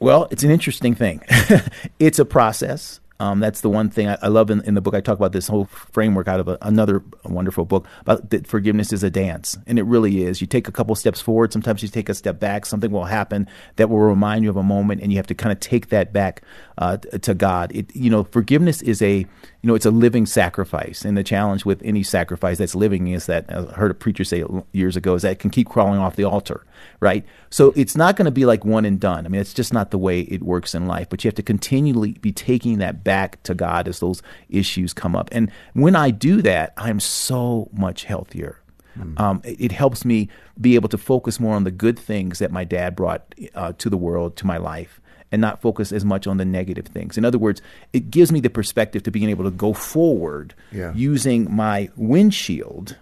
Well, 0.00 0.28
it's 0.30 0.42
an 0.42 0.50
interesting 0.50 0.94
thing. 0.94 1.22
it's 1.98 2.18
a 2.18 2.24
process. 2.24 3.00
Um, 3.20 3.38
that's 3.38 3.60
the 3.60 3.68
one 3.68 3.90
thing 3.90 4.08
I, 4.08 4.16
I 4.22 4.28
love 4.28 4.48
in, 4.48 4.62
in, 4.62 4.72
the 4.72 4.80
book. 4.80 4.94
I 4.94 5.02
talk 5.02 5.18
about 5.18 5.32
this 5.32 5.46
whole 5.46 5.66
framework 5.66 6.26
out 6.26 6.40
of 6.40 6.48
a, 6.48 6.56
another 6.62 7.04
wonderful 7.26 7.66
book 7.66 7.86
about 8.00 8.30
that 8.30 8.46
forgiveness 8.46 8.94
is 8.94 9.02
a 9.02 9.10
dance, 9.10 9.58
and 9.66 9.78
it 9.78 9.82
really 9.82 10.22
is. 10.22 10.40
You 10.40 10.46
take 10.46 10.68
a 10.68 10.72
couple 10.72 10.94
steps 10.94 11.20
forward. 11.20 11.52
Sometimes 11.52 11.82
you 11.82 11.90
take 11.90 12.08
a 12.08 12.14
step 12.14 12.40
back. 12.40 12.64
Something 12.64 12.90
will 12.90 13.04
happen 13.04 13.46
that 13.76 13.90
will 13.90 13.98
remind 13.98 14.44
you 14.44 14.48
of 14.48 14.56
a 14.56 14.62
moment, 14.62 15.02
and 15.02 15.12
you 15.12 15.18
have 15.18 15.26
to 15.26 15.34
kind 15.34 15.52
of 15.52 15.60
take 15.60 15.90
that 15.90 16.14
back 16.14 16.40
uh, 16.78 16.96
to 16.96 17.34
God. 17.34 17.70
It, 17.76 17.94
you 17.94 18.08
know, 18.08 18.24
forgiveness 18.24 18.80
is 18.80 19.02
a 19.02 19.26
you 19.62 19.68
know, 19.68 19.74
it's 19.74 19.86
a 19.86 19.90
living 19.90 20.24
sacrifice. 20.24 21.04
And 21.04 21.16
the 21.16 21.24
challenge 21.24 21.64
with 21.64 21.82
any 21.84 22.02
sacrifice 22.02 22.58
that's 22.58 22.74
living 22.74 23.08
is 23.08 23.26
that 23.26 23.44
I 23.50 23.62
heard 23.74 23.90
a 23.90 23.94
preacher 23.94 24.24
say 24.24 24.44
years 24.72 24.96
ago 24.96 25.14
is 25.14 25.22
that 25.22 25.32
it 25.32 25.38
can 25.38 25.50
keep 25.50 25.68
crawling 25.68 26.00
off 26.00 26.16
the 26.16 26.24
altar, 26.24 26.64
right? 27.00 27.24
So 27.50 27.72
it's 27.76 27.96
not 27.96 28.16
going 28.16 28.26
to 28.26 28.30
be 28.30 28.46
like 28.46 28.64
one 28.64 28.84
and 28.84 29.00
done. 29.00 29.26
I 29.26 29.28
mean, 29.28 29.40
it's 29.40 29.54
just 29.54 29.72
not 29.72 29.90
the 29.90 29.98
way 29.98 30.20
it 30.20 30.42
works 30.42 30.74
in 30.74 30.86
life. 30.86 31.08
But 31.08 31.24
you 31.24 31.28
have 31.28 31.34
to 31.36 31.42
continually 31.42 32.12
be 32.12 32.32
taking 32.32 32.78
that 32.78 33.02
back 33.04 33.42
to 33.44 33.54
God 33.54 33.88
as 33.88 34.00
those 34.00 34.22
issues 34.48 34.92
come 34.92 35.16
up. 35.16 35.28
And 35.32 35.50
when 35.74 35.96
I 35.96 36.10
do 36.10 36.42
that, 36.42 36.72
I'm 36.76 37.00
so 37.00 37.68
much 37.72 38.04
healthier. 38.04 38.60
Mm. 38.98 39.20
Um, 39.20 39.40
it, 39.44 39.60
it, 39.60 39.72
helps 39.72 40.04
me 40.04 40.28
be 40.60 40.74
able 40.74 40.88
to 40.88 40.98
focus 40.98 41.38
more 41.38 41.54
on 41.54 41.62
the 41.62 41.70
good 41.70 41.96
things 41.96 42.40
that 42.40 42.50
my 42.50 42.64
dad 42.64 42.96
brought 42.96 43.34
uh, 43.54 43.72
to 43.78 43.88
the 43.88 43.96
world, 43.96 44.36
to 44.38 44.46
my 44.46 44.56
life 44.56 45.00
and 45.32 45.40
not 45.40 45.60
focus 45.60 45.92
as 45.92 46.04
much 46.04 46.26
on 46.26 46.36
the 46.36 46.44
negative 46.44 46.86
things. 46.86 47.16
In 47.16 47.24
other 47.24 47.38
words, 47.38 47.62
it 47.92 48.10
gives 48.10 48.32
me 48.32 48.40
the 48.40 48.50
perspective 48.50 49.02
to 49.04 49.10
being 49.10 49.30
able 49.30 49.44
to 49.44 49.50
go 49.50 49.72
forward 49.72 50.54
yeah. 50.72 50.92
using 50.94 51.54
my 51.54 51.88
windshield 51.96 52.96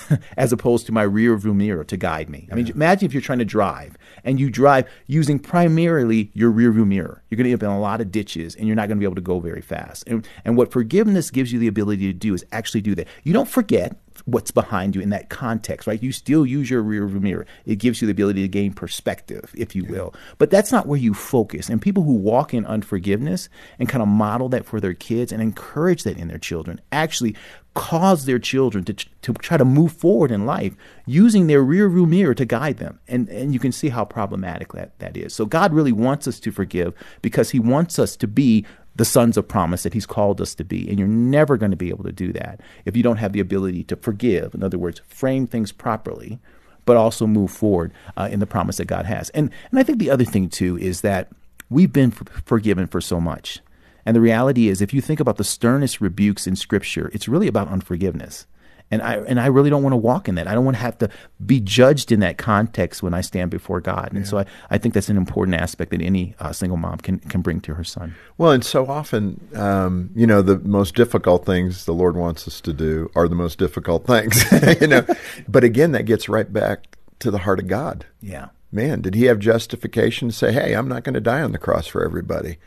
as 0.36 0.52
opposed 0.52 0.86
to 0.86 0.92
my 0.92 1.02
rear 1.02 1.36
view 1.36 1.54
mirror 1.54 1.84
to 1.84 1.96
guide 1.96 2.28
me. 2.28 2.48
I 2.50 2.54
mean, 2.54 2.68
imagine 2.68 3.06
if 3.06 3.12
you're 3.12 3.22
trying 3.22 3.38
to 3.40 3.44
drive 3.44 3.96
and 4.24 4.38
you 4.38 4.50
drive 4.50 4.88
using 5.06 5.38
primarily 5.38 6.30
your 6.34 6.50
rear 6.50 6.72
view 6.72 6.86
mirror. 6.86 7.22
You're 7.28 7.36
going 7.36 7.44
to 7.44 7.52
end 7.52 7.62
up 7.62 7.66
in 7.66 7.74
a 7.74 7.80
lot 7.80 8.00
of 8.00 8.10
ditches 8.10 8.54
and 8.54 8.66
you're 8.66 8.76
not 8.76 8.88
going 8.88 8.98
to 8.98 9.00
be 9.00 9.06
able 9.06 9.16
to 9.16 9.20
go 9.20 9.40
very 9.40 9.60
fast. 9.60 10.04
And, 10.06 10.26
and 10.44 10.56
what 10.56 10.72
forgiveness 10.72 11.30
gives 11.30 11.52
you 11.52 11.58
the 11.58 11.68
ability 11.68 12.12
to 12.12 12.18
do 12.18 12.34
is 12.34 12.44
actually 12.52 12.80
do 12.80 12.94
that. 12.94 13.08
You 13.22 13.32
don't 13.32 13.48
forget 13.48 13.96
what's 14.24 14.50
behind 14.50 14.94
you 14.94 15.02
in 15.02 15.10
that 15.10 15.28
context, 15.28 15.86
right? 15.86 16.02
You 16.02 16.12
still 16.12 16.46
use 16.46 16.70
your 16.70 16.82
rear 16.82 17.06
view 17.06 17.20
mirror. 17.20 17.46
It 17.66 17.76
gives 17.76 18.00
you 18.00 18.06
the 18.06 18.12
ability 18.12 18.42
to 18.42 18.48
gain 18.48 18.72
perspective, 18.72 19.52
if 19.56 19.74
you 19.74 19.84
will. 19.84 20.14
But 20.38 20.50
that's 20.50 20.72
not 20.72 20.86
where 20.86 20.98
you 20.98 21.14
focus. 21.14 21.68
And 21.68 21.80
people 21.80 22.02
who 22.02 22.14
walk 22.14 22.54
in 22.54 22.64
unforgiveness 22.66 23.48
and 23.78 23.88
kind 23.88 24.02
of 24.02 24.08
model 24.08 24.48
that 24.50 24.66
for 24.66 24.80
their 24.80 24.94
kids 24.94 25.32
and 25.32 25.42
encourage 25.42 26.04
that 26.04 26.18
in 26.18 26.28
their 26.28 26.38
children 26.38 26.80
actually 26.90 27.36
cause 27.74 28.26
their 28.26 28.38
children 28.38 28.84
to, 28.84 28.92
to 28.92 29.32
try 29.34 29.56
to 29.56 29.64
move 29.64 29.92
forward 29.92 30.30
in 30.30 30.44
life 30.44 30.76
using 31.06 31.46
their 31.46 31.62
rear 31.62 31.88
view 31.88 32.04
mirror 32.06 32.34
to 32.34 32.44
guide 32.44 32.78
them. 32.78 33.00
And, 33.08 33.28
and 33.30 33.54
you 33.54 33.58
can 33.58 33.72
see 33.72 33.88
how 33.88 34.04
problematic 34.04 34.72
that, 34.74 34.98
that 34.98 35.16
is. 35.16 35.34
So 35.34 35.46
God 35.46 35.72
really 35.72 35.92
wants 35.92 36.28
us 36.28 36.38
to 36.40 36.52
forgive 36.52 36.92
because 37.22 37.50
he 37.50 37.58
wants 37.58 37.98
us 37.98 38.16
to 38.16 38.26
be 38.26 38.66
the 38.94 39.04
sons 39.04 39.36
of 39.36 39.48
promise 39.48 39.82
that 39.82 39.94
he's 39.94 40.06
called 40.06 40.40
us 40.40 40.54
to 40.54 40.64
be. 40.64 40.88
And 40.88 40.98
you're 40.98 41.08
never 41.08 41.56
going 41.56 41.70
to 41.70 41.76
be 41.76 41.88
able 41.88 42.04
to 42.04 42.12
do 42.12 42.32
that 42.32 42.60
if 42.84 42.96
you 42.96 43.02
don't 43.02 43.16
have 43.16 43.32
the 43.32 43.40
ability 43.40 43.84
to 43.84 43.96
forgive. 43.96 44.54
In 44.54 44.62
other 44.62 44.78
words, 44.78 45.00
frame 45.08 45.46
things 45.46 45.72
properly, 45.72 46.38
but 46.84 46.96
also 46.96 47.26
move 47.26 47.50
forward 47.50 47.92
uh, 48.16 48.28
in 48.30 48.40
the 48.40 48.46
promise 48.46 48.76
that 48.76 48.86
God 48.86 49.06
has. 49.06 49.30
And, 49.30 49.50
and 49.70 49.78
I 49.78 49.82
think 49.82 49.98
the 49.98 50.10
other 50.10 50.24
thing, 50.24 50.48
too, 50.48 50.76
is 50.78 51.00
that 51.00 51.28
we've 51.70 51.92
been 51.92 52.10
for- 52.10 52.24
forgiven 52.44 52.86
for 52.86 53.00
so 53.00 53.20
much. 53.20 53.60
And 54.04 54.16
the 54.16 54.20
reality 54.20 54.68
is, 54.68 54.82
if 54.82 54.92
you 54.92 55.00
think 55.00 55.20
about 55.20 55.36
the 55.36 55.44
sternest 55.44 56.00
rebukes 56.00 56.46
in 56.46 56.56
Scripture, 56.56 57.10
it's 57.14 57.28
really 57.28 57.46
about 57.46 57.68
unforgiveness. 57.68 58.46
And 58.92 59.00
I 59.00 59.16
and 59.16 59.40
I 59.40 59.46
really 59.46 59.70
don't 59.70 59.82
want 59.82 59.94
to 59.94 59.96
walk 59.96 60.28
in 60.28 60.34
that. 60.34 60.46
I 60.46 60.52
don't 60.52 60.66
want 60.66 60.76
to 60.76 60.82
have 60.82 60.98
to 60.98 61.08
be 61.44 61.60
judged 61.60 62.12
in 62.12 62.20
that 62.20 62.36
context 62.36 63.02
when 63.02 63.14
I 63.14 63.22
stand 63.22 63.50
before 63.50 63.80
God. 63.80 64.10
And 64.12 64.20
yeah. 64.20 64.30
so 64.30 64.38
I, 64.38 64.44
I 64.70 64.76
think 64.76 64.92
that's 64.92 65.08
an 65.08 65.16
important 65.16 65.56
aspect 65.56 65.92
that 65.92 66.02
any 66.02 66.34
uh, 66.38 66.52
single 66.52 66.76
mom 66.76 66.98
can 66.98 67.18
can 67.20 67.40
bring 67.40 67.62
to 67.62 67.74
her 67.74 67.84
son. 67.84 68.14
Well, 68.36 68.52
and 68.52 68.62
so 68.62 68.86
often, 68.86 69.40
um, 69.54 70.10
you 70.14 70.26
know, 70.26 70.42
the 70.42 70.58
most 70.58 70.94
difficult 70.94 71.46
things 71.46 71.86
the 71.86 71.94
Lord 71.94 72.16
wants 72.16 72.46
us 72.46 72.60
to 72.60 72.74
do 72.74 73.10
are 73.14 73.28
the 73.28 73.34
most 73.34 73.58
difficult 73.58 74.06
things. 74.06 74.44
you 74.80 74.86
know, 74.86 75.06
but 75.48 75.64
again, 75.64 75.92
that 75.92 76.04
gets 76.04 76.28
right 76.28 76.52
back 76.52 76.98
to 77.20 77.30
the 77.30 77.38
heart 77.38 77.60
of 77.60 77.68
God. 77.68 78.04
Yeah. 78.20 78.48
Man, 78.70 79.00
did 79.00 79.14
he 79.14 79.24
have 79.24 79.38
justification 79.38 80.28
to 80.28 80.34
say, 80.34 80.52
"Hey, 80.52 80.74
I'm 80.74 80.88
not 80.88 81.02
going 81.02 81.14
to 81.14 81.20
die 81.20 81.40
on 81.40 81.52
the 81.52 81.58
cross 81.58 81.86
for 81.86 82.04
everybody 82.04 82.58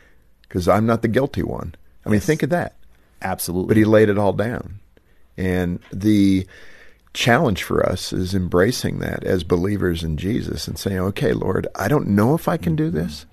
because 0.42 0.66
I'm 0.66 0.86
not 0.86 1.02
the 1.02 1.08
guilty 1.08 1.44
one"? 1.44 1.76
I 2.04 2.08
mean, 2.08 2.20
think 2.20 2.42
of 2.42 2.50
that. 2.50 2.74
Absolutely. 3.22 3.68
But 3.68 3.76
he 3.76 3.84
laid 3.84 4.08
it 4.08 4.18
all 4.18 4.32
down. 4.32 4.80
And 5.36 5.80
the 5.92 6.46
challenge 7.16 7.62
for 7.62 7.84
us 7.84 8.12
is 8.12 8.34
embracing 8.34 8.98
that 8.98 9.24
as 9.24 9.42
believers 9.42 10.02
in 10.02 10.16
Jesus 10.16 10.68
and 10.68 10.78
saying, 10.78 10.98
okay, 10.98 11.32
Lord, 11.32 11.66
I 11.74 11.88
don't 11.88 12.08
know 12.08 12.34
if 12.34 12.46
I 12.46 12.56
can 12.56 12.76
do 12.76 12.88
mm-hmm. 12.88 12.98
this, 12.98 13.26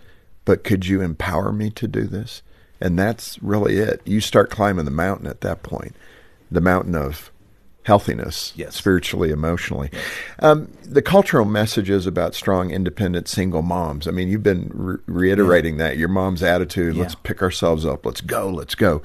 but 0.46 0.64
could 0.64 0.86
you 0.86 1.02
empower 1.02 1.52
me 1.52 1.70
to 1.72 1.88
do 1.88 2.04
this? 2.04 2.42
And 2.80 2.98
that's 2.98 3.42
really 3.44 3.78
it. 3.78 4.02
You 4.06 4.22
start 4.22 4.50
climbing 4.50 4.86
the 4.86 4.92
mountain 4.92 5.28
at 5.28 5.42
that 5.42 5.64
point, 5.64 5.96
the 6.50 6.62
mountain 6.62 6.96
of 6.96 7.30
healthiness, 7.84 8.54
yes. 8.56 8.76
spiritually, 8.76 9.30
emotionally. 9.30 9.90
Yes. 9.92 10.06
Um, 10.40 10.72
the 10.84 11.02
cultural 11.02 11.46
messages 11.46 12.08
about 12.08 12.34
strong, 12.34 12.72
independent 12.72 13.28
single 13.28 13.62
moms. 13.62 14.08
I 14.08 14.12
mean, 14.12 14.30
you've 14.30 14.44
been 14.44 14.72
re- 14.74 14.98
reiterating 15.06 15.78
yeah. 15.78 15.90
that 15.90 15.98
your 15.98 16.08
mom's 16.08 16.42
attitude. 16.42 16.96
Yeah. 16.96 17.02
Let's 17.02 17.16
pick 17.16 17.42
ourselves 17.42 17.86
up. 17.86 18.06
Let's 18.06 18.22
go. 18.22 18.50
Let's 18.50 18.76
go 18.76 19.02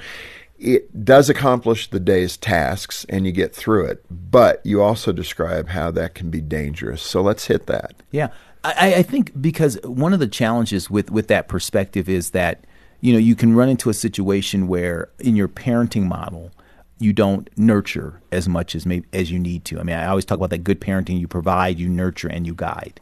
it 0.58 1.04
does 1.04 1.30
accomplish 1.30 1.88
the 1.88 2.00
day's 2.00 2.36
tasks 2.36 3.06
and 3.08 3.24
you 3.26 3.32
get 3.32 3.54
through 3.54 3.86
it, 3.86 4.04
but 4.10 4.64
you 4.64 4.82
also 4.82 5.12
describe 5.12 5.68
how 5.68 5.90
that 5.92 6.14
can 6.14 6.30
be 6.30 6.40
dangerous. 6.40 7.00
So 7.00 7.22
let's 7.22 7.46
hit 7.46 7.66
that. 7.66 7.94
Yeah. 8.10 8.28
I, 8.64 8.96
I 8.96 9.02
think 9.02 9.40
because 9.40 9.78
one 9.84 10.12
of 10.12 10.18
the 10.18 10.26
challenges 10.26 10.90
with, 10.90 11.10
with 11.10 11.28
that 11.28 11.46
perspective 11.46 12.08
is 12.08 12.30
that, 12.30 12.64
you 13.00 13.12
know, 13.12 13.18
you 13.18 13.36
can 13.36 13.54
run 13.54 13.68
into 13.68 13.88
a 13.88 13.94
situation 13.94 14.66
where 14.66 15.08
in 15.20 15.36
your 15.36 15.46
parenting 15.48 16.06
model, 16.06 16.50
you 16.98 17.12
don't 17.12 17.48
nurture 17.56 18.20
as 18.32 18.48
much 18.48 18.74
as 18.74 18.84
maybe 18.84 19.06
as 19.12 19.30
you 19.30 19.38
need 19.38 19.64
to. 19.66 19.78
I 19.78 19.84
mean, 19.84 19.94
I 19.94 20.06
always 20.06 20.24
talk 20.24 20.38
about 20.38 20.50
that 20.50 20.64
good 20.64 20.80
parenting. 20.80 21.20
You 21.20 21.28
provide, 21.28 21.78
you 21.78 21.88
nurture, 21.88 22.26
and 22.26 22.44
you 22.44 22.54
guide. 22.54 23.00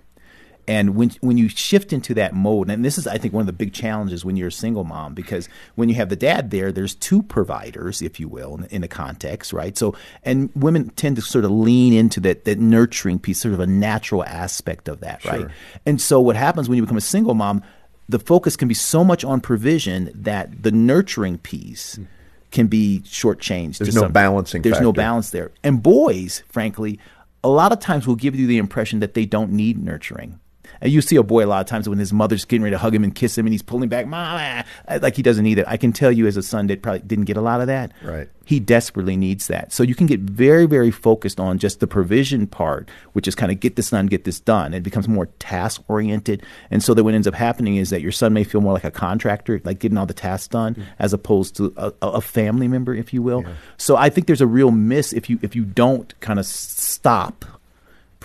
And 0.69 0.97
when 0.97 1.11
when 1.21 1.39
you 1.39 1.49
shift 1.49 1.93
into 1.93 2.13
that 2.15 2.35
mode, 2.35 2.71
and 2.71 2.85
this 2.85 2.99
is 2.99 3.07
I 3.07 3.19
think 3.19 3.33
one 3.33 3.43
of 3.43 3.47
the 3.47 3.53
big 3.53 3.73
challenges 3.73 4.25
when 4.25 4.37
you're 4.37 4.49
a 4.49 4.53
single 4.53 4.83
mom, 4.83 5.15
because 5.15 5.49
when 5.77 5.89
you 5.89 5.95
have 5.95 6.09
the 6.09 6.17
dad 6.17 6.51
there, 6.51 6.73
there's 6.73 6.95
two 6.95 7.23
providers, 7.23 8.03
if 8.03 8.19
you 8.19 8.29
will, 8.29 8.57
in, 8.57 8.65
in 8.67 8.85
a 8.85 8.89
context, 8.89 9.53
right? 9.53 9.79
So 9.79 9.95
and 10.25 10.51
women 10.57 10.91
tend 10.91 11.17
to 11.17 11.23
sort 11.23 11.45
of 11.45 11.53
lean 11.53 11.93
into 11.93 12.19
that 12.21 12.47
that 12.47 12.59
nurturing 12.59 13.21
piece, 13.21 13.41
sort 13.41 13.55
of 13.55 13.61
a 13.61 13.67
natural 13.67 14.25
aspect 14.25 14.89
of 14.89 15.01
that, 15.01 15.25
right? 15.25 15.47
And 15.85 16.01
so 16.01 16.21
what 16.21 16.35
happens 16.35 16.69
when 16.69 16.77
you 16.77 16.83
become 16.83 16.97
a 16.97 17.03
single 17.03 17.35
mom, 17.35 17.63
the 18.09 18.19
focus 18.19 18.57
can 18.57 18.67
be 18.67 18.75
so 18.75 19.05
much 19.05 19.25
on 19.25 19.41
provision 19.41 20.11
that 20.15 20.65
the 20.65 20.73
nurturing 20.73 21.39
piece 21.39 21.95
hmm. 21.95 22.05
can 22.51 22.67
be 22.67 23.03
shortchanged. 23.05 23.79
There's 23.79 23.95
no 23.95 24.09
balancing. 24.09 24.63
There's 24.63 24.77
factor. 24.77 24.85
no 24.85 24.93
balance 24.93 25.31
there. 25.31 25.53
And 25.63 25.81
boys, 25.81 26.43
frankly, 26.49 26.99
a 27.45 27.49
lot 27.49 27.71
of 27.71 27.79
times 27.79 28.09
will 28.09 28.17
give 28.17 28.35
you 28.35 28.49
the 28.49 28.59
impression 28.59 28.99
that 28.99 29.15
they 29.15 29.27
don't 29.27 29.53
need 29.53 29.79
nurturing 29.79 30.41
and 30.81 30.93
you 30.93 31.01
see 31.01 31.17
a 31.17 31.23
boy 31.23 31.45
a 31.45 31.47
lot 31.47 31.61
of 31.61 31.67
times 31.67 31.89
when 31.89 31.99
his 31.99 32.13
mother's 32.13 32.45
getting 32.45 32.63
ready 32.63 32.75
to 32.75 32.79
hug 32.79 32.95
him 32.95 33.05
and 33.05 33.15
kiss 33.15 33.37
him, 33.37 33.47
and 33.47 33.53
he's 33.53 33.63
pulling 33.63 33.89
back, 33.89 34.07
mom, 34.07 34.65
like 34.89 35.17
he 35.17 35.23
doesn't 35.23 35.45
need 35.45 35.59
it. 35.59 35.65
I 35.69 35.77
can 35.77 35.93
tell 35.93 36.13
you 36.13 36.27
as 36.27 36.37
a 36.37 36.43
son 36.43 36.67
that 36.69 36.83
probably 36.83 37.01
didn't 37.01 37.25
get 37.25 37.37
a 37.37 37.41
lot 37.41 37.61
of 37.61 37.67
that. 37.67 37.93
Right. 38.03 38.29
He 38.45 38.61
desperately 38.61 39.17
needs 39.17 39.49
that. 39.49 39.73
So 39.73 39.83
you 39.83 39.97
can 39.97 40.07
get 40.07 40.21
very, 40.21 40.67
very 40.67 40.93
focused 40.93 41.41
on 41.41 41.59
just 41.59 41.81
the 41.81 41.89
provision 41.89 42.47
part, 42.47 42.89
which 43.13 43.27
is 43.27 43.35
kind 43.35 43.51
of 43.51 43.59
get 43.59 43.75
this 43.75 43.91
done, 43.91 44.07
get 44.07 44.23
this 44.23 44.39
done. 44.39 44.73
It 44.73 44.85
becomes 44.85 45.09
more 45.09 45.27
task 45.41 45.83
oriented, 45.89 46.45
and 46.71 46.83
so 46.83 46.95
that 46.95 47.03
what 47.03 47.15
ends 47.15 47.27
up 47.27 47.35
happening 47.35 47.77
is 47.77 47.91
that 47.91 48.03
your 48.03 48.13
son 48.13 48.33
may 48.33 48.45
feel 48.45 48.61
more 48.61 48.73
like 48.73 48.85
a 48.85 48.91
contractor, 48.91 49.61
like 49.65 49.81
getting 49.81 49.99
all 49.99 50.07
the 50.07 50.15
tasks 50.15 50.49
done, 50.49 50.75
mm-hmm. 50.75 50.89
as 50.99 51.13
opposed 51.13 51.57
to 51.57 51.73
a, 51.77 51.93
a, 52.03 52.21
family 52.21 52.69
member, 52.69 52.95
if 52.95 53.13
you 53.13 53.23
will. 53.23 53.43
Yeah. 53.43 53.55
So 53.79 53.97
I 53.97 54.11
think 54.11 54.27
there's 54.27 54.41
a 54.41 54.47
real 54.47 54.71
miss 54.71 55.13
if 55.13 55.29
you 55.29 55.39
if 55.43 55.57
you 55.57 55.65
don't 55.65 56.19
kind 56.21 56.39
of 56.39 56.47
stop 56.47 57.45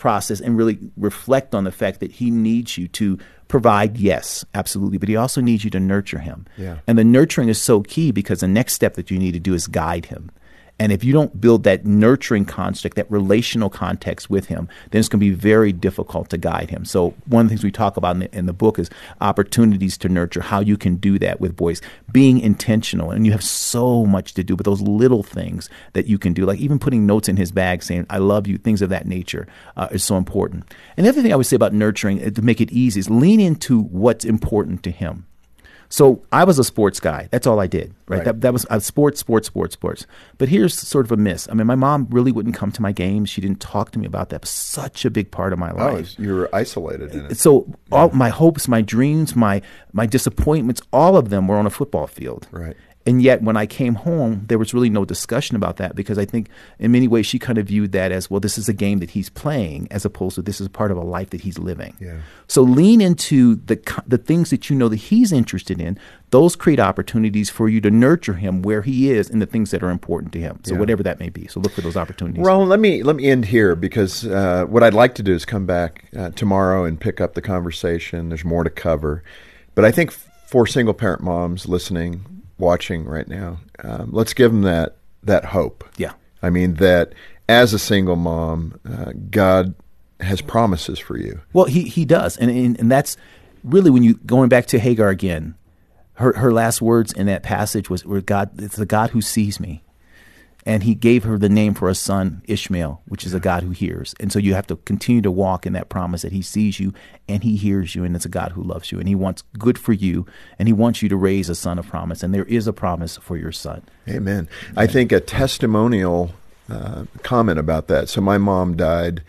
process 0.01 0.41
and 0.41 0.57
really 0.57 0.79
reflect 0.97 1.53
on 1.53 1.63
the 1.63 1.71
fact 1.71 1.99
that 1.99 2.11
he 2.11 2.31
needs 2.31 2.75
you 2.75 2.87
to 2.87 3.19
provide 3.47 3.97
yes 3.97 4.43
absolutely 4.55 4.97
but 4.97 5.07
he 5.07 5.15
also 5.15 5.39
needs 5.41 5.63
you 5.63 5.69
to 5.69 5.79
nurture 5.79 6.17
him 6.17 6.47
yeah. 6.57 6.79
and 6.87 6.97
the 6.97 7.03
nurturing 7.03 7.49
is 7.49 7.61
so 7.61 7.81
key 7.81 8.11
because 8.11 8.39
the 8.39 8.47
next 8.47 8.73
step 8.73 8.95
that 8.95 9.11
you 9.11 9.19
need 9.19 9.33
to 9.33 9.39
do 9.39 9.53
is 9.53 9.67
guide 9.67 10.07
him 10.07 10.31
and 10.81 10.91
if 10.91 11.03
you 11.03 11.13
don't 11.13 11.39
build 11.39 11.63
that 11.65 11.85
nurturing 11.85 12.43
construct, 12.43 12.95
that 12.95 13.09
relational 13.11 13.69
context 13.69 14.31
with 14.31 14.47
him, 14.47 14.67
then 14.89 14.99
it's 14.99 15.07
going 15.07 15.19
to 15.19 15.23
be 15.23 15.29
very 15.29 15.71
difficult 15.71 16.31
to 16.31 16.39
guide 16.39 16.71
him. 16.71 16.85
So 16.85 17.13
one 17.27 17.45
of 17.45 17.49
the 17.49 17.49
things 17.49 17.63
we 17.63 17.71
talk 17.71 17.97
about 17.97 18.15
in 18.15 18.19
the, 18.21 18.35
in 18.35 18.45
the 18.47 18.53
book 18.53 18.79
is 18.79 18.89
opportunities 19.21 19.95
to 19.99 20.09
nurture, 20.09 20.41
how 20.41 20.59
you 20.59 20.77
can 20.77 20.95
do 20.95 21.19
that 21.19 21.39
with 21.39 21.55
boys, 21.55 21.83
being 22.11 22.39
intentional. 22.39 23.11
And 23.11 23.27
you 23.27 23.31
have 23.31 23.43
so 23.43 24.07
much 24.07 24.33
to 24.33 24.43
do, 24.43 24.55
but 24.55 24.65
those 24.65 24.81
little 24.81 25.21
things 25.21 25.69
that 25.93 26.07
you 26.07 26.17
can 26.17 26.33
do, 26.33 26.47
like 26.47 26.57
even 26.57 26.79
putting 26.79 27.05
notes 27.05 27.29
in 27.29 27.37
his 27.37 27.51
bag 27.51 27.83
saying, 27.83 28.07
I 28.09 28.17
love 28.17 28.47
you, 28.47 28.57
things 28.57 28.81
of 28.81 28.89
that 28.89 29.05
nature 29.05 29.45
uh, 29.77 29.87
is 29.91 30.03
so 30.03 30.17
important. 30.17 30.73
And 30.97 31.05
the 31.05 31.11
other 31.11 31.21
thing 31.21 31.31
I 31.31 31.35
would 31.35 31.45
say 31.45 31.57
about 31.57 31.75
nurturing, 31.75 32.25
uh, 32.25 32.31
to 32.31 32.41
make 32.41 32.59
it 32.59 32.71
easy, 32.71 32.99
is 32.99 33.07
lean 33.07 33.39
into 33.39 33.79
what's 33.79 34.25
important 34.25 34.81
to 34.81 34.89
him. 34.89 35.27
So 35.91 36.23
I 36.31 36.45
was 36.45 36.57
a 36.57 36.63
sports 36.63 37.01
guy. 37.01 37.27
That's 37.31 37.45
all 37.45 37.59
I 37.59 37.67
did. 37.67 37.93
Right. 38.07 38.17
right. 38.17 38.25
That, 38.25 38.41
that 38.41 38.53
was 38.53 38.65
uh, 38.69 38.79
sports, 38.79 39.19
sports, 39.19 39.47
sports, 39.47 39.73
sports. 39.73 40.07
But 40.37 40.47
here's 40.47 40.73
sort 40.73 41.05
of 41.05 41.11
a 41.11 41.17
miss. 41.17 41.49
I 41.49 41.53
mean, 41.53 41.67
my 41.67 41.75
mom 41.75 42.07
really 42.09 42.31
wouldn't 42.31 42.55
come 42.55 42.71
to 42.71 42.81
my 42.81 42.93
games. 42.93 43.29
She 43.29 43.41
didn't 43.41 43.59
talk 43.59 43.91
to 43.91 43.99
me 43.99 44.05
about 44.05 44.29
that. 44.29 44.37
It 44.37 44.41
was 44.43 44.49
such 44.49 45.03
a 45.03 45.09
big 45.09 45.31
part 45.31 45.51
of 45.51 45.59
my 45.59 45.71
oh, 45.71 45.75
life. 45.75 46.15
Oh, 46.17 46.23
you 46.23 46.33
were 46.33 46.49
isolated 46.55 47.13
in 47.13 47.25
it. 47.25 47.37
So 47.37 47.67
all 47.91 48.09
my 48.11 48.29
hopes, 48.29 48.69
my 48.69 48.81
dreams, 48.81 49.35
my 49.35 49.61
my 49.91 50.05
disappointments, 50.05 50.81
all 50.93 51.17
of 51.17 51.29
them 51.29 51.49
were 51.49 51.57
on 51.57 51.65
a 51.65 51.69
football 51.69 52.07
field. 52.07 52.47
Right. 52.51 52.77
And 53.05 53.21
yet, 53.21 53.41
when 53.41 53.57
I 53.57 53.65
came 53.65 53.95
home, 53.95 54.45
there 54.47 54.59
was 54.59 54.75
really 54.75 54.89
no 54.89 55.05
discussion 55.05 55.55
about 55.55 55.77
that 55.77 55.95
because 55.95 56.19
I 56.19 56.25
think, 56.25 56.49
in 56.77 56.91
many 56.91 57.07
ways, 57.07 57.25
she 57.25 57.39
kind 57.39 57.57
of 57.57 57.65
viewed 57.65 57.93
that 57.93 58.11
as 58.11 58.29
well. 58.29 58.39
This 58.39 58.59
is 58.59 58.69
a 58.69 58.73
game 58.73 58.99
that 58.99 59.09
he's 59.09 59.27
playing, 59.27 59.87
as 59.89 60.05
opposed 60.05 60.35
to 60.35 60.43
this 60.43 60.61
is 60.61 60.67
part 60.67 60.91
of 60.91 60.97
a 60.97 61.01
life 61.01 61.31
that 61.31 61.41
he's 61.41 61.57
living. 61.57 61.95
Yeah. 61.99 62.19
So 62.47 62.61
lean 62.61 63.01
into 63.01 63.55
the 63.55 63.79
the 64.05 64.19
things 64.19 64.51
that 64.51 64.69
you 64.69 64.75
know 64.75 64.87
that 64.87 64.97
he's 64.97 65.31
interested 65.31 65.81
in. 65.81 65.97
Those 66.29 66.55
create 66.55 66.79
opportunities 66.79 67.49
for 67.49 67.67
you 67.67 67.81
to 67.81 67.89
nurture 67.89 68.33
him 68.33 68.61
where 68.61 68.83
he 68.83 69.09
is 69.09 69.29
in 69.29 69.39
the 69.39 69.47
things 69.47 69.71
that 69.71 69.81
are 69.81 69.89
important 69.89 70.31
to 70.33 70.39
him. 70.39 70.59
So 70.63 70.73
yeah. 70.73 70.79
whatever 70.79 71.01
that 71.01 71.19
may 71.19 71.29
be. 71.29 71.47
So 71.47 71.59
look 71.59 71.73
for 71.73 71.81
those 71.81 71.97
opportunities. 71.97 72.43
Well, 72.43 72.65
let 72.67 72.79
me 72.79 73.01
let 73.01 73.15
me 73.15 73.29
end 73.31 73.45
here 73.45 73.75
because 73.75 74.27
uh, 74.27 74.65
what 74.65 74.83
I'd 74.83 74.93
like 74.93 75.15
to 75.15 75.23
do 75.23 75.33
is 75.33 75.43
come 75.43 75.65
back 75.65 76.05
uh, 76.15 76.29
tomorrow 76.31 76.85
and 76.85 76.99
pick 76.99 77.19
up 77.19 77.33
the 77.33 77.41
conversation. 77.41 78.29
There's 78.29 78.45
more 78.45 78.63
to 78.63 78.69
cover, 78.69 79.23
but 79.73 79.85
I 79.85 79.91
think 79.91 80.11
for 80.11 80.67
single 80.67 80.93
parent 80.93 81.23
moms 81.23 81.67
listening 81.67 82.40
watching 82.61 83.03
right 83.03 83.27
now, 83.27 83.59
um, 83.83 84.11
let's 84.13 84.33
give 84.33 84.51
them 84.51 84.61
that 84.61 84.95
that 85.23 85.45
hope. 85.45 85.83
Yeah, 85.97 86.13
I 86.41 86.49
mean 86.49 86.75
that 86.75 87.13
as 87.49 87.73
a 87.73 87.79
single 87.79 88.15
mom, 88.15 88.79
uh, 88.89 89.11
God 89.29 89.75
has 90.21 90.41
promises 90.41 90.99
for 90.99 91.17
you. 91.17 91.41
Well, 91.51 91.65
he 91.65 91.83
he 91.83 92.05
does, 92.05 92.37
and, 92.37 92.49
and 92.49 92.79
and 92.79 92.89
that's 92.89 93.17
really 93.63 93.89
when 93.89 94.03
you 94.03 94.13
going 94.25 94.47
back 94.47 94.67
to 94.67 94.79
Hagar 94.79 95.09
again. 95.09 95.55
Her 96.13 96.33
her 96.37 96.53
last 96.53 96.81
words 96.81 97.11
in 97.11 97.25
that 97.25 97.43
passage 97.43 97.89
was, 97.89 98.05
"Where 98.05 98.21
God, 98.21 98.61
it's 98.61 98.75
the 98.75 98.85
God 98.85 99.09
who 99.09 99.21
sees 99.21 99.59
me." 99.59 99.83
And 100.65 100.83
he 100.83 100.93
gave 100.93 101.23
her 101.23 101.37
the 101.37 101.49
name 101.49 101.73
for 101.73 101.89
a 101.89 101.95
son 101.95 102.41
ishmael 102.45 103.01
which 103.05 103.25
is 103.25 103.33
a 103.33 103.39
god 103.39 103.63
who 103.63 103.71
hears. 103.71 104.13
And 104.19 104.31
so 104.31 104.39
you 104.39 104.53
have 104.53 104.67
to 104.67 104.75
continue 104.77 105.21
to 105.21 105.31
walk 105.31 105.65
in 105.65 105.73
that 105.73 105.89
promise 105.89 106.21
that 106.21 106.31
he 106.31 106.41
sees 106.41 106.79
you 106.79 106.93
and 107.27 107.43
he 107.43 107.55
hears 107.55 107.95
you 107.95 108.03
and 108.03 108.15
it's 108.15 108.25
a 108.25 108.29
god 108.29 108.51
who 108.51 108.63
loves 108.63 108.91
you 108.91 108.99
and 108.99 109.07
he 109.07 109.15
wants 109.15 109.43
good 109.57 109.77
for 109.77 109.93
you 109.93 110.25
and 110.59 110.67
he 110.67 110.73
wants 110.73 111.01
you 111.01 111.09
to 111.09 111.15
raise 111.15 111.49
a 111.49 111.55
son 111.55 111.79
of 111.79 111.87
promise 111.87 112.23
and 112.23 112.33
there 112.33 112.45
is 112.45 112.67
a 112.67 112.73
promise 112.73 113.17
for 113.17 113.37
your 113.37 113.51
son. 113.51 113.81
Amen. 114.07 114.47
I 114.75 114.87
think 114.87 115.11
a 115.11 115.19
testimonial 115.19 116.33
uh, 116.69 117.05
comment 117.23 117.59
about 117.59 117.87
that. 117.87 118.09
So 118.09 118.21
my 118.21 118.37
mom 118.37 118.75
died 118.75 119.23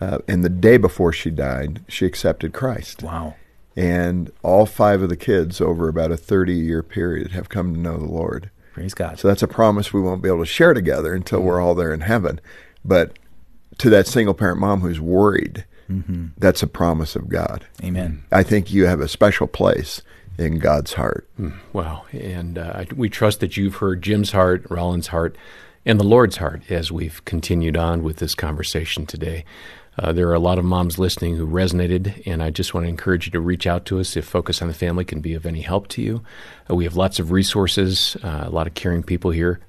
uh, 0.00 0.18
and 0.28 0.44
the 0.44 0.48
day 0.48 0.76
before 0.76 1.12
she 1.12 1.30
died 1.30 1.80
she 1.88 2.06
accepted 2.06 2.52
christ. 2.52 3.02
Wow. 3.02 3.34
And 3.76 4.32
all 4.42 4.66
five 4.66 5.02
of 5.02 5.08
the 5.08 5.16
kids 5.16 5.60
over 5.60 5.88
about 5.88 6.10
a 6.10 6.16
30 6.16 6.54
year 6.54 6.82
period 6.82 7.32
have 7.32 7.48
come 7.48 7.74
to 7.74 7.80
know 7.80 7.96
the 7.96 8.04
lord 8.04 8.50
Praise 8.78 8.94
God. 8.94 9.18
So 9.18 9.26
that's 9.26 9.42
a 9.42 9.48
promise 9.48 9.92
we 9.92 10.00
won't 10.00 10.22
be 10.22 10.28
able 10.28 10.38
to 10.38 10.46
share 10.46 10.72
together 10.72 11.12
until 11.12 11.40
we're 11.40 11.60
all 11.60 11.74
there 11.74 11.92
in 11.92 12.02
heaven. 12.02 12.40
But 12.84 13.18
to 13.78 13.90
that 13.90 14.06
single 14.06 14.34
parent 14.34 14.60
mom 14.60 14.82
who's 14.82 15.00
worried, 15.00 15.64
mm-hmm. 15.90 16.26
that's 16.38 16.62
a 16.62 16.68
promise 16.68 17.16
of 17.16 17.28
God. 17.28 17.66
Amen. 17.82 18.22
I 18.30 18.44
think 18.44 18.72
you 18.72 18.86
have 18.86 19.00
a 19.00 19.08
special 19.08 19.48
place 19.48 20.00
in 20.38 20.60
God's 20.60 20.92
heart. 20.92 21.28
Mm, 21.40 21.58
wow. 21.72 22.04
And 22.12 22.56
uh, 22.56 22.84
we 22.94 23.08
trust 23.08 23.40
that 23.40 23.56
you've 23.56 23.74
heard 23.74 24.00
Jim's 24.00 24.30
heart, 24.30 24.64
Roland's 24.70 25.08
heart, 25.08 25.36
and 25.84 25.98
the 25.98 26.04
Lord's 26.04 26.36
heart 26.36 26.62
as 26.70 26.92
we've 26.92 27.24
continued 27.24 27.76
on 27.76 28.04
with 28.04 28.18
this 28.18 28.36
conversation 28.36 29.06
today. 29.06 29.44
Uh, 29.98 30.12
there 30.12 30.28
are 30.28 30.34
a 30.34 30.38
lot 30.40 30.58
of 30.58 30.64
moms 30.64 30.98
listening 30.98 31.36
who 31.36 31.46
resonated, 31.46 32.22
and 32.26 32.42
I 32.42 32.50
just 32.50 32.72
want 32.72 32.84
to 32.84 32.88
encourage 32.88 33.26
you 33.26 33.32
to 33.32 33.40
reach 33.40 33.66
out 33.66 33.84
to 33.86 33.98
us 33.98 34.16
if 34.16 34.24
Focus 34.24 34.62
on 34.62 34.68
the 34.68 34.74
Family 34.74 35.04
can 35.04 35.20
be 35.20 35.34
of 35.34 35.44
any 35.44 35.62
help 35.62 35.88
to 35.88 36.02
you. 36.02 36.22
Uh, 36.70 36.74
we 36.76 36.84
have 36.84 36.96
lots 36.96 37.18
of 37.18 37.32
resources, 37.32 38.16
uh, 38.22 38.44
a 38.46 38.50
lot 38.50 38.66
of 38.66 38.74
caring 38.74 39.02
people 39.02 39.32
here. 39.32 39.60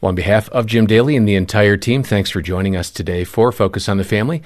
Well, 0.00 0.10
on 0.10 0.14
behalf 0.14 0.48
of 0.50 0.66
Jim 0.66 0.86
Daly 0.86 1.16
and 1.16 1.26
the 1.26 1.36
entire 1.36 1.76
team, 1.76 2.02
thanks 2.02 2.28
for 2.28 2.42
joining 2.42 2.76
us 2.76 2.90
today 2.90 3.24
for 3.24 3.52
Focus 3.52 3.88
on 3.88 3.96
the 3.96 4.04
Family. 4.04 4.42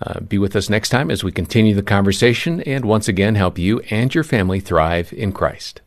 Uh, 0.00 0.20
be 0.20 0.38
with 0.38 0.54
us 0.54 0.70
next 0.70 0.90
time 0.90 1.10
as 1.10 1.24
we 1.24 1.32
continue 1.32 1.74
the 1.74 1.82
conversation 1.82 2.60
and 2.62 2.84
once 2.84 3.08
again 3.08 3.34
help 3.34 3.58
you 3.58 3.80
and 3.90 4.14
your 4.14 4.22
family 4.22 4.60
thrive 4.60 5.12
in 5.12 5.32
Christ. 5.32 5.80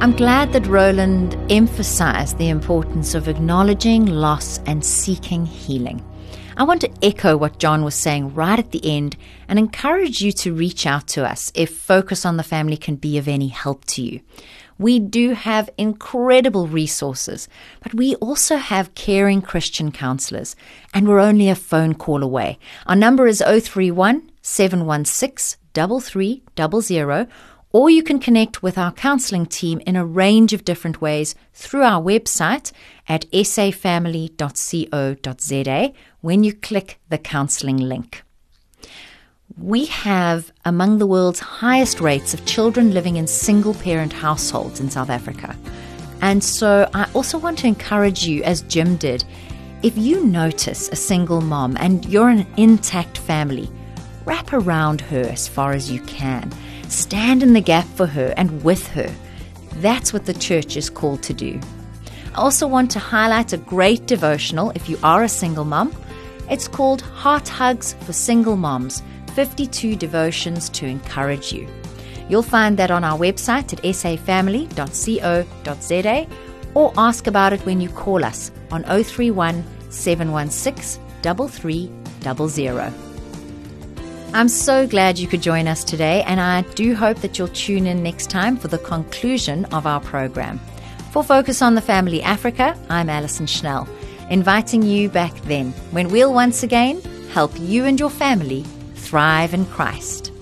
I'm 0.00 0.14
glad 0.14 0.52
that 0.52 0.66
Roland 0.66 1.36
emphasized 1.50 2.36
the 2.36 2.50
importance 2.50 3.14
of 3.14 3.28
acknowledging 3.28 4.04
loss 4.06 4.58
and 4.66 4.84
seeking 4.84 5.46
healing. 5.46 6.04
I 6.56 6.64
want 6.64 6.82
to 6.82 6.92
echo 7.02 7.36
what 7.36 7.58
John 7.58 7.84
was 7.84 7.94
saying 7.94 8.34
right 8.34 8.58
at 8.58 8.70
the 8.70 8.84
end 8.84 9.16
and 9.48 9.58
encourage 9.58 10.20
you 10.20 10.30
to 10.32 10.54
reach 10.54 10.86
out 10.86 11.06
to 11.08 11.24
us 11.24 11.50
if 11.54 11.76
Focus 11.76 12.26
on 12.26 12.36
the 12.36 12.42
Family 12.42 12.76
can 12.76 12.96
be 12.96 13.18
of 13.18 13.26
any 13.26 13.48
help 13.48 13.84
to 13.86 14.02
you. 14.02 14.20
We 14.78 14.98
do 14.98 15.30
have 15.30 15.70
incredible 15.78 16.66
resources, 16.66 17.48
but 17.82 17.94
we 17.94 18.14
also 18.16 18.56
have 18.56 18.94
caring 18.94 19.40
Christian 19.42 19.90
counselors, 19.90 20.54
and 20.92 21.08
we're 21.08 21.20
only 21.20 21.48
a 21.48 21.54
phone 21.54 21.94
call 21.94 22.22
away. 22.22 22.58
Our 22.86 22.96
number 22.96 23.26
is 23.26 23.40
031 23.40 24.30
716 24.42 25.58
3300 25.74 27.28
or 27.74 27.90
you 27.90 28.02
can 28.04 28.18
connect 28.20 28.62
with 28.62 28.78
our 28.78 28.92
counseling 28.92 29.44
team 29.44 29.82
in 29.84 29.96
a 29.96 30.06
range 30.06 30.52
of 30.52 30.64
different 30.64 31.00
ways 31.00 31.34
through 31.52 31.82
our 31.82 32.00
website 32.00 32.70
at 33.08 33.28
safamily.co.za 33.32 34.32
when 36.20 36.44
you 36.44 36.54
click 36.54 37.00
the 37.08 37.18
counseling 37.18 37.78
link. 37.78 38.22
We 39.58 39.86
have 39.86 40.52
among 40.64 40.98
the 40.98 41.06
world's 41.08 41.40
highest 41.40 42.00
rates 42.00 42.32
of 42.32 42.46
children 42.46 42.94
living 42.94 43.16
in 43.16 43.26
single 43.26 43.74
parent 43.74 44.12
households 44.12 44.78
in 44.78 44.88
South 44.88 45.10
Africa. 45.10 45.56
And 46.20 46.44
so 46.44 46.88
I 46.94 47.10
also 47.12 47.38
want 47.38 47.58
to 47.58 47.66
encourage 47.66 48.24
you, 48.24 48.44
as 48.44 48.62
Jim 48.62 48.94
did, 48.96 49.24
if 49.82 49.98
you 49.98 50.24
notice 50.24 50.88
a 50.90 50.96
single 50.96 51.40
mom 51.40 51.76
and 51.80 52.06
you're 52.06 52.28
an 52.28 52.46
intact 52.56 53.18
family, 53.18 53.68
wrap 54.24 54.52
around 54.52 55.00
her 55.00 55.22
as 55.22 55.48
far 55.48 55.72
as 55.72 55.90
you 55.90 56.00
can 56.02 56.52
Stand 56.88 57.42
in 57.42 57.52
the 57.52 57.60
gap 57.60 57.86
for 57.86 58.06
her 58.06 58.34
and 58.36 58.62
with 58.62 58.86
her. 58.88 59.12
That's 59.76 60.12
what 60.12 60.26
the 60.26 60.34
church 60.34 60.76
is 60.76 60.90
called 60.90 61.22
to 61.24 61.34
do. 61.34 61.60
I 62.34 62.38
also 62.38 62.66
want 62.66 62.90
to 62.92 62.98
highlight 62.98 63.52
a 63.52 63.58
great 63.58 64.06
devotional 64.06 64.70
if 64.74 64.88
you 64.88 64.98
are 65.02 65.22
a 65.22 65.28
single 65.28 65.64
mom. 65.64 65.94
It's 66.50 66.68
called 66.68 67.02
Heart 67.02 67.48
Hugs 67.48 67.94
for 68.00 68.12
Single 68.12 68.56
Moms 68.56 69.02
52 69.34 69.96
Devotions 69.96 70.68
to 70.70 70.86
Encourage 70.86 71.52
You. 71.52 71.68
You'll 72.28 72.42
find 72.42 72.76
that 72.78 72.90
on 72.90 73.04
our 73.04 73.18
website 73.18 73.72
at 73.72 73.82
safamily.co.za 73.82 74.66
or 76.74 76.92
ask 76.96 77.26
about 77.26 77.52
it 77.52 77.64
when 77.66 77.80
you 77.80 77.88
call 77.88 78.24
us 78.24 78.50
on 78.70 78.82
031 78.84 79.64
716 79.90 81.00
3300. 81.22 83.03
I'm 84.34 84.48
so 84.48 84.84
glad 84.84 85.16
you 85.16 85.28
could 85.28 85.42
join 85.42 85.68
us 85.68 85.84
today, 85.84 86.24
and 86.26 86.40
I 86.40 86.62
do 86.74 86.96
hope 86.96 87.18
that 87.18 87.38
you'll 87.38 87.46
tune 87.46 87.86
in 87.86 88.02
next 88.02 88.30
time 88.30 88.56
for 88.56 88.66
the 88.66 88.78
conclusion 88.78 89.64
of 89.66 89.86
our 89.86 90.00
program. 90.00 90.58
For 91.12 91.22
Focus 91.22 91.62
on 91.62 91.76
the 91.76 91.80
Family 91.80 92.20
Africa, 92.20 92.76
I'm 92.88 93.08
Alison 93.08 93.46
Schnell, 93.46 93.88
inviting 94.30 94.82
you 94.82 95.08
back 95.08 95.32
then 95.42 95.70
when 95.92 96.08
we'll 96.08 96.34
once 96.34 96.64
again 96.64 97.00
help 97.30 97.52
you 97.60 97.84
and 97.84 98.00
your 98.00 98.10
family 98.10 98.64
thrive 98.96 99.54
in 99.54 99.66
Christ. 99.66 100.32